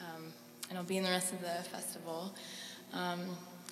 um, 0.00 0.24
and 0.68 0.78
I'll 0.78 0.84
be 0.84 0.96
in 0.96 1.04
the 1.04 1.10
rest 1.10 1.32
of 1.32 1.40
the 1.40 1.62
festival. 1.70 2.34
Um, 2.92 3.20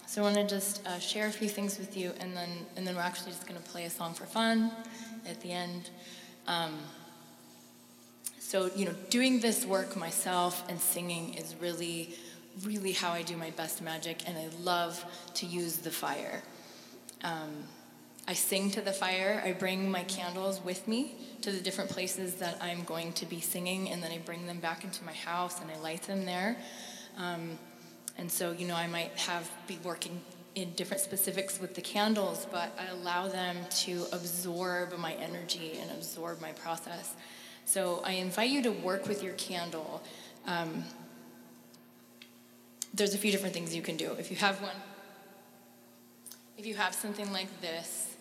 so 0.06 0.22
I 0.22 0.24
want 0.24 0.36
to 0.36 0.46
just 0.46 0.86
uh, 0.86 0.98
share 0.98 1.26
a 1.26 1.32
few 1.32 1.48
things 1.48 1.78
with 1.78 1.96
you, 1.96 2.12
and 2.20 2.36
then 2.36 2.48
and 2.76 2.86
then 2.86 2.94
we're 2.94 3.02
actually 3.02 3.32
just 3.32 3.46
going 3.46 3.60
to 3.60 3.68
play 3.68 3.84
a 3.84 3.90
song 3.90 4.14
for 4.14 4.24
fun 4.24 4.70
at 5.28 5.40
the 5.40 5.50
end. 5.50 5.90
Um, 6.46 6.78
so 8.38 8.70
you 8.76 8.84
know, 8.84 8.94
doing 9.10 9.40
this 9.40 9.66
work 9.66 9.96
myself 9.96 10.64
and 10.68 10.80
singing 10.80 11.34
is 11.34 11.56
really, 11.60 12.14
really 12.62 12.92
how 12.92 13.10
I 13.10 13.22
do 13.22 13.36
my 13.36 13.50
best 13.50 13.82
magic, 13.82 14.22
and 14.28 14.38
I 14.38 14.48
love 14.60 15.04
to 15.34 15.46
use 15.46 15.78
the 15.78 15.90
fire. 15.90 16.42
Um, 17.24 17.64
I 18.28 18.34
sing 18.34 18.70
to 18.72 18.80
the 18.80 18.92
fire. 18.92 19.40
I 19.44 19.52
bring 19.52 19.90
my 19.90 20.02
candles 20.04 20.60
with 20.64 20.88
me 20.88 21.14
to 21.42 21.52
the 21.52 21.60
different 21.60 21.90
places 21.90 22.34
that 22.36 22.58
I'm 22.60 22.82
going 22.82 23.12
to 23.14 23.26
be 23.26 23.40
singing, 23.40 23.90
and 23.90 24.02
then 24.02 24.10
I 24.10 24.18
bring 24.18 24.46
them 24.46 24.58
back 24.58 24.82
into 24.82 25.04
my 25.04 25.12
house 25.12 25.60
and 25.60 25.70
I 25.70 25.78
light 25.78 26.02
them 26.02 26.24
there. 26.24 26.56
Um, 27.16 27.58
and 28.18 28.30
so, 28.30 28.52
you 28.52 28.66
know, 28.66 28.74
I 28.74 28.88
might 28.88 29.12
have 29.18 29.48
be 29.66 29.78
working 29.84 30.20
in 30.56 30.72
different 30.72 31.02
specifics 31.02 31.60
with 31.60 31.74
the 31.74 31.82
candles, 31.82 32.46
but 32.50 32.76
I 32.80 32.86
allow 32.86 33.28
them 33.28 33.58
to 33.82 34.06
absorb 34.10 34.96
my 34.98 35.12
energy 35.14 35.78
and 35.80 35.90
absorb 35.90 36.40
my 36.40 36.52
process. 36.52 37.14
So 37.66 38.00
I 38.04 38.12
invite 38.12 38.50
you 38.50 38.62
to 38.62 38.72
work 38.72 39.06
with 39.06 39.22
your 39.22 39.34
candle. 39.34 40.02
Um, 40.46 40.84
there's 42.94 43.14
a 43.14 43.18
few 43.18 43.30
different 43.30 43.54
things 43.54 43.74
you 43.74 43.82
can 43.82 43.96
do. 43.96 44.12
If 44.12 44.30
you 44.30 44.36
have 44.38 44.62
one, 44.62 44.76
if 46.56 46.64
you 46.64 46.74
have 46.74 46.94
something 46.94 47.30
like 47.32 47.60
this, 47.60 48.15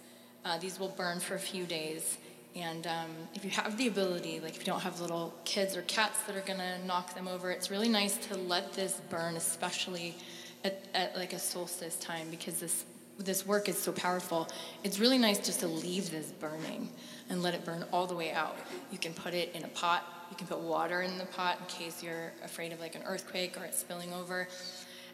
uh, 0.45 0.57
these 0.59 0.79
will 0.79 0.89
burn 0.89 1.19
for 1.19 1.35
a 1.35 1.39
few 1.39 1.65
days. 1.65 2.17
And 2.55 2.87
um, 2.87 3.09
if 3.33 3.43
you 3.43 3.51
have 3.51 3.77
the 3.77 3.87
ability, 3.87 4.39
like 4.39 4.55
if 4.55 4.59
you 4.59 4.65
don't 4.65 4.79
have 4.79 5.01
little 5.01 5.33
kids 5.43 5.75
or 5.75 5.81
cats 5.81 6.21
that 6.21 6.37
are 6.37 6.41
gonna 6.41 6.77
knock 6.85 7.13
them 7.13 7.27
over, 7.27 7.51
it's 7.51 7.69
really 7.69 7.89
nice 7.89 8.15
to 8.27 8.37
let 8.37 8.71
this 8.71 9.01
burn, 9.09 9.35
especially 9.35 10.15
at, 10.63 10.85
at 10.93 11.17
like 11.17 11.33
a 11.33 11.39
solstice 11.39 11.97
time, 11.97 12.29
because 12.29 12.59
this 12.59 12.85
this 13.17 13.45
work 13.45 13.69
is 13.69 13.77
so 13.77 13.93
powerful. 13.93 14.47
It's 14.83 14.99
really 14.99 15.17
nice 15.17 15.39
just 15.39 15.61
to 15.61 15.67
leave 15.67 16.11
this 16.11 16.31
burning 16.31 16.89
and 17.29 17.41
let 17.41 17.53
it 17.53 17.63
burn 17.63 17.85
all 17.93 18.05
the 18.07 18.15
way 18.15 18.31
out. 18.31 18.57
You 18.91 18.97
can 18.97 19.13
put 19.13 19.33
it 19.33 19.55
in 19.55 19.63
a 19.63 19.69
pot. 19.69 20.03
You 20.29 20.35
can 20.35 20.47
put 20.47 20.59
water 20.59 21.01
in 21.01 21.17
the 21.17 21.25
pot 21.25 21.57
in 21.59 21.65
case 21.67 22.03
you're 22.03 22.33
afraid 22.43 22.73
of 22.73 22.81
like 22.81 22.93
an 22.93 23.03
earthquake 23.05 23.57
or 23.57 23.63
it 23.63 23.73
spilling 23.73 24.13
over. 24.13 24.49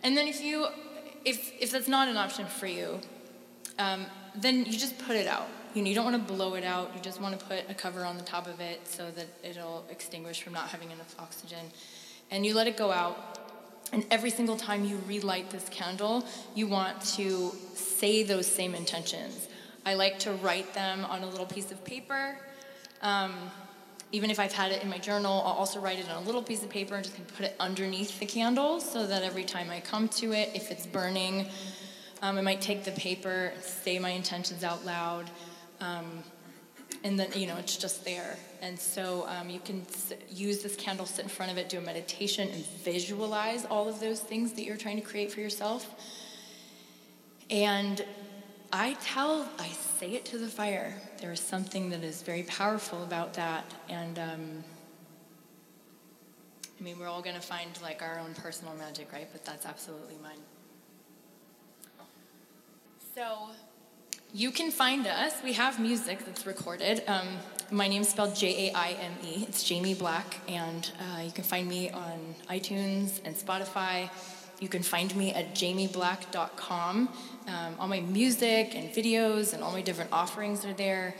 And 0.01 0.17
then 0.17 0.27
if 0.27 0.41
you, 0.41 0.67
if 1.25 1.51
if 1.59 1.71
that's 1.71 1.87
not 1.87 2.07
an 2.07 2.17
option 2.17 2.47
for 2.47 2.65
you, 2.65 3.01
um, 3.79 4.05
then 4.35 4.65
you 4.65 4.77
just 4.77 4.97
put 4.99 5.15
it 5.15 5.27
out. 5.27 5.47
You, 5.73 5.81
know, 5.81 5.89
you 5.89 5.95
don't 5.95 6.05
want 6.05 6.27
to 6.27 6.33
blow 6.33 6.55
it 6.55 6.63
out. 6.63 6.91
You 6.95 7.01
just 7.01 7.21
want 7.21 7.39
to 7.39 7.45
put 7.45 7.69
a 7.69 7.73
cover 7.73 8.03
on 8.03 8.17
the 8.17 8.23
top 8.23 8.47
of 8.47 8.59
it 8.59 8.85
so 8.87 9.09
that 9.11 9.27
it'll 9.43 9.85
extinguish 9.89 10.41
from 10.41 10.53
not 10.53 10.67
having 10.67 10.91
enough 10.91 11.15
oxygen. 11.17 11.71
And 12.29 12.45
you 12.45 12.53
let 12.53 12.67
it 12.67 12.77
go 12.77 12.91
out. 12.91 13.39
And 13.93 14.05
every 14.09 14.29
single 14.29 14.55
time 14.55 14.85
you 14.85 15.01
relight 15.07 15.49
this 15.49 15.67
candle, 15.69 16.25
you 16.55 16.67
want 16.67 17.01
to 17.15 17.51
say 17.73 18.23
those 18.23 18.47
same 18.47 18.73
intentions. 18.73 19.47
I 19.85 19.95
like 19.95 20.19
to 20.19 20.33
write 20.33 20.73
them 20.73 21.05
on 21.05 21.23
a 21.23 21.25
little 21.25 21.45
piece 21.45 21.71
of 21.71 21.83
paper. 21.83 22.37
Um, 23.01 23.33
even 24.11 24.29
if 24.29 24.39
I've 24.39 24.51
had 24.51 24.71
it 24.71 24.83
in 24.83 24.89
my 24.89 24.97
journal, 24.97 25.41
I'll 25.45 25.53
also 25.53 25.79
write 25.79 25.99
it 25.99 26.09
on 26.09 26.23
a 26.23 26.25
little 26.25 26.43
piece 26.43 26.63
of 26.63 26.69
paper 26.69 26.95
and 26.95 27.03
just 27.03 27.15
put 27.35 27.45
it 27.45 27.55
underneath 27.59 28.19
the 28.19 28.25
candle 28.25 28.79
so 28.79 29.07
that 29.07 29.23
every 29.23 29.45
time 29.45 29.69
I 29.69 29.79
come 29.79 30.09
to 30.09 30.33
it, 30.33 30.51
if 30.53 30.69
it's 30.69 30.85
burning, 30.85 31.47
um, 32.21 32.37
I 32.37 32.41
might 32.41 32.61
take 32.61 32.83
the 32.83 32.91
paper, 32.91 33.51
say 33.61 33.99
my 33.99 34.09
intentions 34.09 34.63
out 34.63 34.85
loud, 34.85 35.29
um, 35.79 36.23
and 37.03 37.19
then, 37.19 37.29
you 37.33 37.47
know, 37.47 37.57
it's 37.57 37.77
just 37.77 38.05
there. 38.05 38.37
And 38.61 38.77
so 38.77 39.25
um, 39.27 39.49
you 39.49 39.59
can 39.59 39.81
s- 39.89 40.13
use 40.29 40.61
this 40.61 40.75
candle, 40.75 41.07
sit 41.07 41.23
in 41.23 41.29
front 41.29 41.51
of 41.51 41.57
it, 41.57 41.67
do 41.67 41.79
a 41.79 41.81
meditation, 41.81 42.47
and 42.49 42.63
visualize 42.83 43.65
all 43.65 43.89
of 43.89 43.99
those 43.99 44.19
things 44.19 44.53
that 44.53 44.63
you're 44.63 44.77
trying 44.77 44.97
to 44.97 45.01
create 45.01 45.31
for 45.31 45.39
yourself. 45.39 45.95
And 47.49 48.05
I 48.71 48.95
tell, 49.01 49.49
I 49.57 49.69
say 49.69 50.11
it 50.11 50.25
to 50.25 50.37
the 50.37 50.47
fire. 50.47 50.93
There 51.19 51.31
is 51.31 51.39
something 51.39 51.89
that 51.89 52.03
is 52.03 52.21
very 52.21 52.43
powerful 52.43 53.03
about 53.03 53.33
that. 53.33 53.65
And 53.89 54.19
um, 54.19 54.63
I 56.79 56.83
mean, 56.83 56.99
we're 56.99 57.07
all 57.07 57.21
going 57.21 57.35
to 57.35 57.41
find 57.41 57.69
like 57.81 58.03
our 58.03 58.19
own 58.19 58.35
personal 58.35 58.75
magic, 58.75 59.11
right? 59.11 59.27
But 59.31 59.43
that's 59.43 59.65
absolutely 59.65 60.17
mine. 60.21 60.39
So 63.13 63.49
you 64.33 64.51
can 64.51 64.71
find 64.71 65.05
us. 65.05 65.33
We 65.43 65.51
have 65.53 65.81
music 65.81 66.25
that's 66.25 66.45
recorded. 66.45 67.03
Um, 67.07 67.27
my 67.69 67.89
name's 67.89 68.07
spelled 68.07 68.35
J 68.37 68.69
A 68.69 68.73
I 68.73 68.91
M 68.91 69.11
E. 69.25 69.45
It's 69.49 69.67
Jaime 69.67 69.95
Black, 69.95 70.37
and 70.47 70.89
uh, 70.97 71.21
you 71.21 71.31
can 71.31 71.43
find 71.43 71.67
me 71.67 71.89
on 71.89 72.35
iTunes 72.49 73.19
and 73.25 73.35
Spotify. 73.35 74.09
You 74.61 74.69
can 74.69 74.81
find 74.81 75.13
me 75.17 75.33
at 75.33 75.55
jaimeblack.com. 75.55 77.09
Um, 77.47 77.75
all 77.79 77.89
my 77.89 77.99
music 77.99 78.75
and 78.75 78.89
videos 78.91 79.53
and 79.53 79.61
all 79.61 79.73
my 79.73 79.81
different 79.81 80.13
offerings 80.13 80.63
are 80.63 80.73
there. 80.73 81.13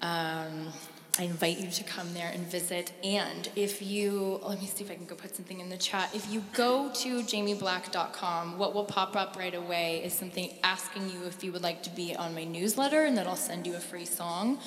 Um, 0.00 0.72
I 1.16 1.22
invite 1.22 1.60
you 1.60 1.70
to 1.70 1.84
come 1.84 2.12
there 2.12 2.30
and 2.34 2.44
visit. 2.46 2.92
And 3.04 3.48
if 3.54 3.80
you, 3.80 4.40
let 4.42 4.60
me 4.60 4.66
see 4.66 4.82
if 4.82 4.90
I 4.90 4.96
can 4.96 5.04
go 5.04 5.14
put 5.14 5.36
something 5.36 5.60
in 5.60 5.68
the 5.68 5.76
chat. 5.76 6.12
If 6.12 6.28
you 6.28 6.42
go 6.54 6.90
to 6.92 7.22
jaimeblack.com, 7.22 8.58
what 8.58 8.74
will 8.74 8.84
pop 8.84 9.14
up 9.14 9.36
right 9.36 9.54
away 9.54 10.02
is 10.04 10.12
something 10.12 10.50
asking 10.64 11.10
you 11.10 11.24
if 11.26 11.44
you 11.44 11.52
would 11.52 11.62
like 11.62 11.84
to 11.84 11.90
be 11.90 12.16
on 12.16 12.34
my 12.34 12.42
newsletter, 12.42 13.04
and 13.04 13.16
then 13.16 13.28
I'll 13.28 13.36
send 13.36 13.64
you 13.64 13.76
a 13.76 13.80
free 13.80 14.04
song. 14.04 14.58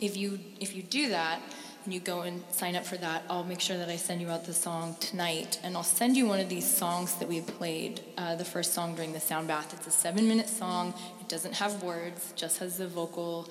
If 0.00 0.16
you 0.16 0.38
if 0.60 0.76
you 0.76 0.82
do 0.82 1.08
that 1.08 1.40
and 1.84 1.92
you 1.92 2.00
go 2.00 2.22
and 2.22 2.42
sign 2.50 2.76
up 2.76 2.84
for 2.84 2.96
that, 2.98 3.24
I'll 3.28 3.44
make 3.44 3.60
sure 3.60 3.76
that 3.76 3.88
I 3.88 3.96
send 3.96 4.20
you 4.20 4.28
out 4.28 4.44
the 4.44 4.54
song 4.54 4.96
tonight, 5.00 5.58
and 5.64 5.76
I'll 5.76 5.82
send 5.82 6.16
you 6.16 6.26
one 6.26 6.38
of 6.38 6.48
these 6.48 6.68
songs 6.68 7.14
that 7.16 7.28
we 7.28 7.40
played, 7.40 8.00
uh, 8.16 8.36
the 8.36 8.44
first 8.44 8.74
song 8.74 8.94
during 8.94 9.12
the 9.12 9.20
sound 9.20 9.48
bath. 9.48 9.72
It's 9.72 9.86
a 9.86 9.90
seven-minute 9.90 10.48
song. 10.48 10.94
It 11.20 11.28
doesn't 11.28 11.54
have 11.54 11.82
words, 11.82 12.32
just 12.36 12.58
has 12.58 12.78
the 12.78 12.86
vocal 12.88 13.48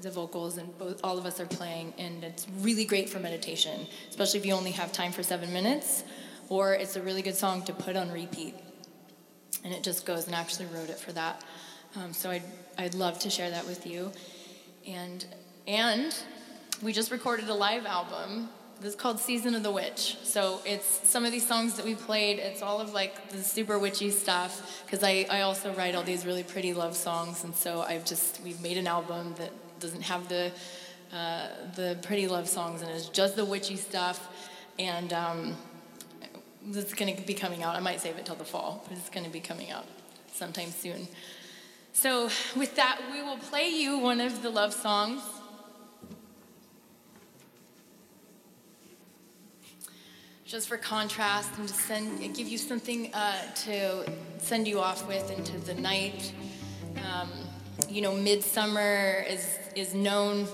the 0.00 0.10
vocals 0.10 0.58
and 0.58 0.76
both 0.78 1.00
all 1.04 1.18
of 1.18 1.26
us 1.26 1.40
are 1.40 1.46
playing 1.46 1.92
and 1.98 2.24
it's 2.24 2.46
really 2.60 2.84
great 2.84 3.08
for 3.08 3.18
meditation 3.18 3.86
especially 4.10 4.40
if 4.40 4.46
you 4.46 4.52
only 4.52 4.72
have 4.72 4.92
time 4.92 5.12
for 5.12 5.22
seven 5.22 5.52
minutes 5.52 6.04
or 6.48 6.74
it's 6.74 6.96
a 6.96 7.02
really 7.02 7.22
good 7.22 7.36
song 7.36 7.62
to 7.62 7.72
put 7.72 7.96
on 7.96 8.10
repeat 8.10 8.54
and 9.64 9.72
it 9.72 9.82
just 9.82 10.04
goes 10.04 10.26
and 10.26 10.34
actually 10.34 10.66
wrote 10.66 10.90
it 10.90 10.98
for 10.98 11.12
that 11.12 11.42
Um, 11.96 12.12
so 12.12 12.30
I'd, 12.30 12.42
I'd 12.76 12.94
love 12.94 13.18
to 13.20 13.30
share 13.30 13.50
that 13.50 13.66
with 13.66 13.86
you. 13.86 14.10
And, 14.86 15.24
and 15.68 16.14
we 16.82 16.92
just 16.92 17.10
recorded 17.12 17.48
a 17.48 17.54
live 17.54 17.86
album. 17.86 18.48
This 18.80 18.90
is 18.90 18.96
called 18.96 19.20
Season 19.20 19.54
of 19.54 19.62
the 19.62 19.70
Witch. 19.70 20.16
So 20.24 20.60
it's 20.66 21.08
some 21.08 21.24
of 21.24 21.30
these 21.30 21.46
songs 21.46 21.74
that 21.76 21.84
we 21.84 21.94
played, 21.94 22.40
it's 22.40 22.62
all 22.62 22.80
of 22.80 22.92
like 22.92 23.30
the 23.30 23.42
super 23.42 23.78
witchy 23.78 24.10
stuff. 24.10 24.82
Because 24.84 25.04
I, 25.04 25.26
I 25.30 25.42
also 25.42 25.72
write 25.74 25.94
all 25.94 26.02
these 26.02 26.26
really 26.26 26.42
pretty 26.42 26.74
love 26.74 26.96
songs. 26.96 27.44
And 27.44 27.54
so 27.54 27.82
I've 27.82 28.04
just, 28.04 28.42
we've 28.42 28.60
made 28.60 28.76
an 28.76 28.88
album 28.88 29.34
that 29.38 29.52
doesn't 29.80 30.02
have 30.02 30.28
the, 30.28 30.52
uh, 31.12 31.48
the 31.74 31.98
pretty 32.02 32.28
love 32.28 32.48
songs 32.48 32.82
and 32.82 32.90
it's 32.90 33.08
just 33.08 33.36
the 33.36 33.44
witchy 33.44 33.76
stuff. 33.76 34.28
And 34.78 35.12
um, 35.12 35.56
it's 36.72 36.94
going 36.94 37.14
to 37.14 37.22
be 37.22 37.34
coming 37.34 37.62
out. 37.62 37.76
I 37.76 37.80
might 37.80 38.00
save 38.00 38.16
it 38.16 38.26
till 38.26 38.34
the 38.34 38.44
fall, 38.44 38.84
but 38.88 38.96
it's 38.96 39.10
going 39.10 39.24
to 39.24 39.32
be 39.32 39.40
coming 39.40 39.70
out 39.70 39.86
sometime 40.32 40.70
soon. 40.70 41.08
So, 41.92 42.28
with 42.56 42.74
that, 42.74 43.00
we 43.12 43.22
will 43.22 43.36
play 43.36 43.68
you 43.68 43.98
one 43.98 44.20
of 44.20 44.42
the 44.42 44.50
love 44.50 44.72
songs. 44.74 45.22
Just 50.44 50.68
for 50.68 50.76
contrast 50.76 51.56
and 51.58 51.68
to 51.68 51.74
send, 51.74 52.34
give 52.34 52.48
you 52.48 52.58
something 52.58 53.14
uh, 53.14 53.36
to 53.64 54.04
send 54.38 54.66
you 54.66 54.80
off 54.80 55.06
with 55.06 55.30
into 55.30 55.56
the 55.58 55.74
night. 55.74 56.32
Um, 57.04 57.30
you 57.88 58.02
know, 58.02 58.14
Midsummer 58.14 59.24
is, 59.28 59.58
is 59.76 59.94
known 59.94 60.46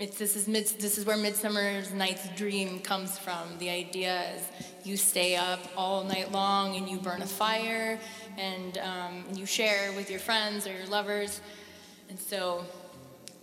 it's, 0.00 0.18
this, 0.18 0.34
is 0.34 0.48
mid, 0.48 0.66
this 0.80 0.98
is 0.98 1.06
where 1.06 1.16
Midsummer's 1.16 1.92
Night's 1.92 2.28
Dream 2.30 2.80
comes 2.80 3.16
from. 3.16 3.58
The 3.58 3.70
idea 3.70 4.24
is 4.34 4.42
you 4.82 4.96
stay 4.96 5.36
up 5.36 5.60
all 5.76 6.02
night 6.02 6.32
long 6.32 6.74
and 6.74 6.88
you 6.88 6.98
burn 6.98 7.22
a 7.22 7.26
fire 7.26 8.00
and 8.36 8.78
um, 8.78 9.24
you 9.34 9.46
share 9.46 9.92
with 9.92 10.10
your 10.10 10.18
friends 10.18 10.66
or 10.66 10.76
your 10.76 10.86
lovers. 10.86 11.40
And 12.08 12.18
so 12.18 12.64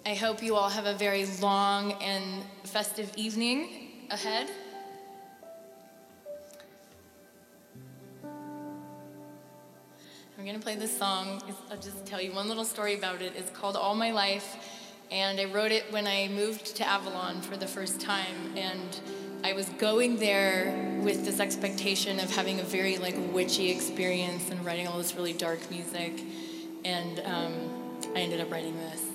I 0.05 0.13
hope 0.13 0.43
you 0.43 0.55
all 0.55 0.67
have 0.67 0.85
a 0.85 0.93
very 0.93 1.25
long 1.41 1.93
and 2.03 2.43
festive 2.65 3.09
evening 3.15 4.07
ahead. 4.09 4.49
I'm 10.37 10.45
going 10.45 10.57
to 10.57 10.63
play 10.63 10.75
this 10.75 10.97
song. 10.97 11.41
I'll 11.69 11.77
just 11.77 12.05
tell 12.05 12.19
you 12.19 12.33
one 12.33 12.49
little 12.49 12.65
story 12.65 12.95
about 12.95 13.21
it. 13.21 13.33
It's 13.37 13.51
called 13.51 13.77
All 13.77 13.95
My 13.95 14.11
Life 14.11 14.57
and 15.11 15.39
I 15.39 15.45
wrote 15.45 15.71
it 15.71 15.91
when 15.91 16.07
I 16.07 16.29
moved 16.29 16.77
to 16.77 16.87
Avalon 16.87 17.41
for 17.41 17.57
the 17.57 17.67
first 17.67 17.99
time. 17.99 18.55
And 18.55 18.99
I 19.43 19.53
was 19.53 19.67
going 19.69 20.17
there 20.17 20.99
with 21.03 21.25
this 21.25 21.39
expectation 21.39 22.19
of 22.19 22.33
having 22.33 22.59
a 22.61 22.63
very 22.63 22.97
like 22.97 23.15
witchy 23.33 23.69
experience 23.69 24.49
and 24.49 24.65
writing 24.65 24.87
all 24.87 24.97
this 24.97 25.15
really 25.15 25.33
dark 25.33 25.69
music. 25.69 26.13
And 26.85 27.19
um, 27.25 27.99
I 28.15 28.19
ended 28.19 28.39
up 28.39 28.49
writing 28.49 28.75
this. 28.77 29.10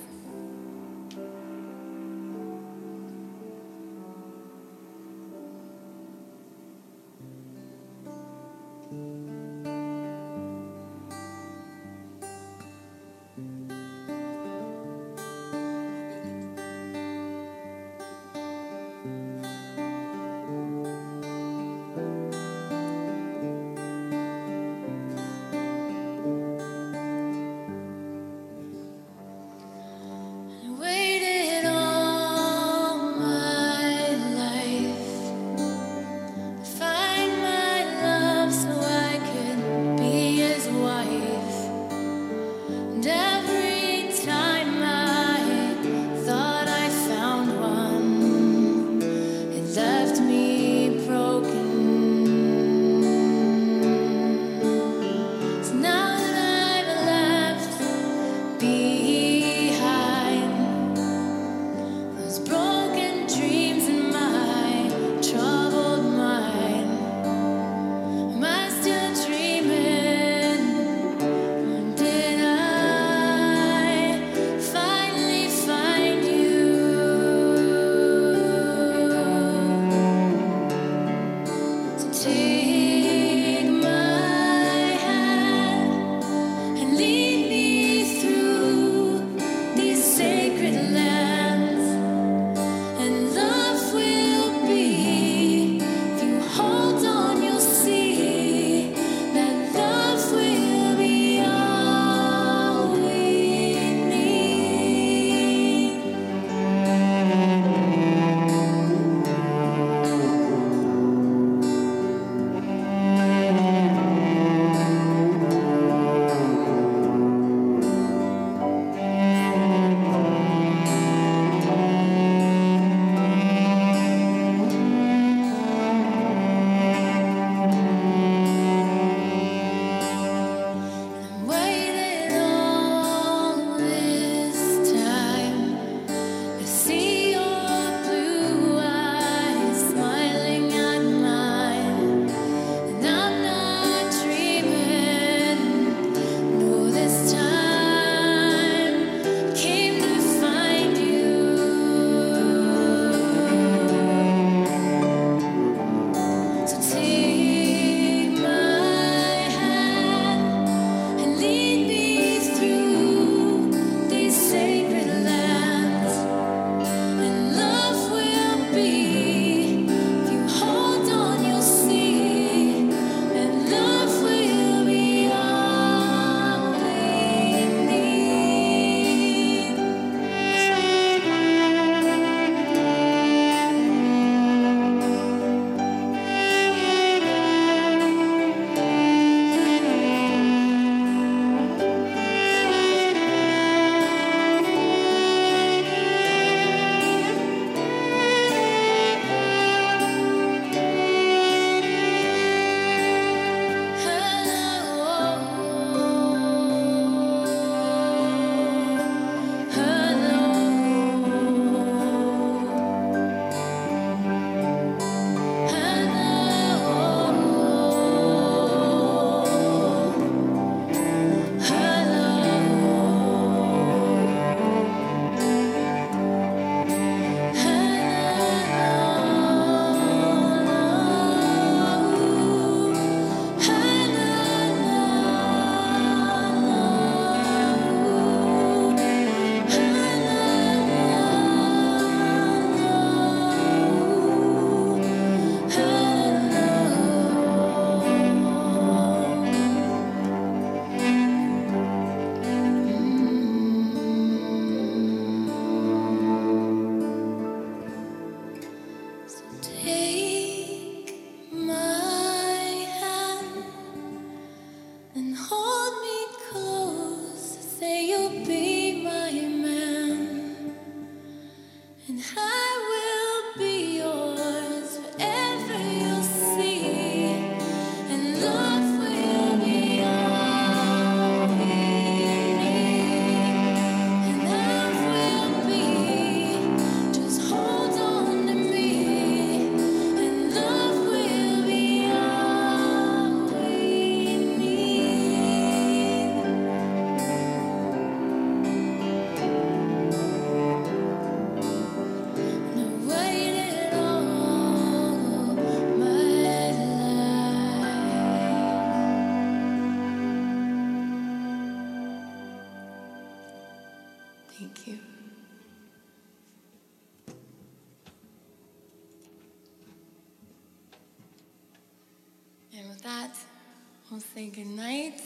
We'll 324.17 324.25
say 324.33 324.49
good 324.49 324.65
night. 324.65 325.21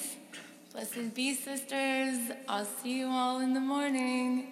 Blessed 0.74 1.16
be, 1.16 1.34
sisters. 1.34 2.30
I'll 2.46 2.66
see 2.66 3.00
you 3.00 3.08
all 3.08 3.40
in 3.40 3.54
the 3.54 3.62
morning. 3.62 4.48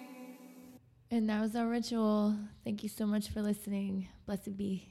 And 1.10 1.28
that 1.28 1.42
was 1.42 1.54
our 1.54 1.68
ritual. 1.68 2.34
Thank 2.64 2.82
you 2.82 2.88
so 2.88 3.04
much 3.04 3.28
for 3.28 3.42
listening. 3.42 4.08
Blessed 4.24 4.56
be. 4.56 4.88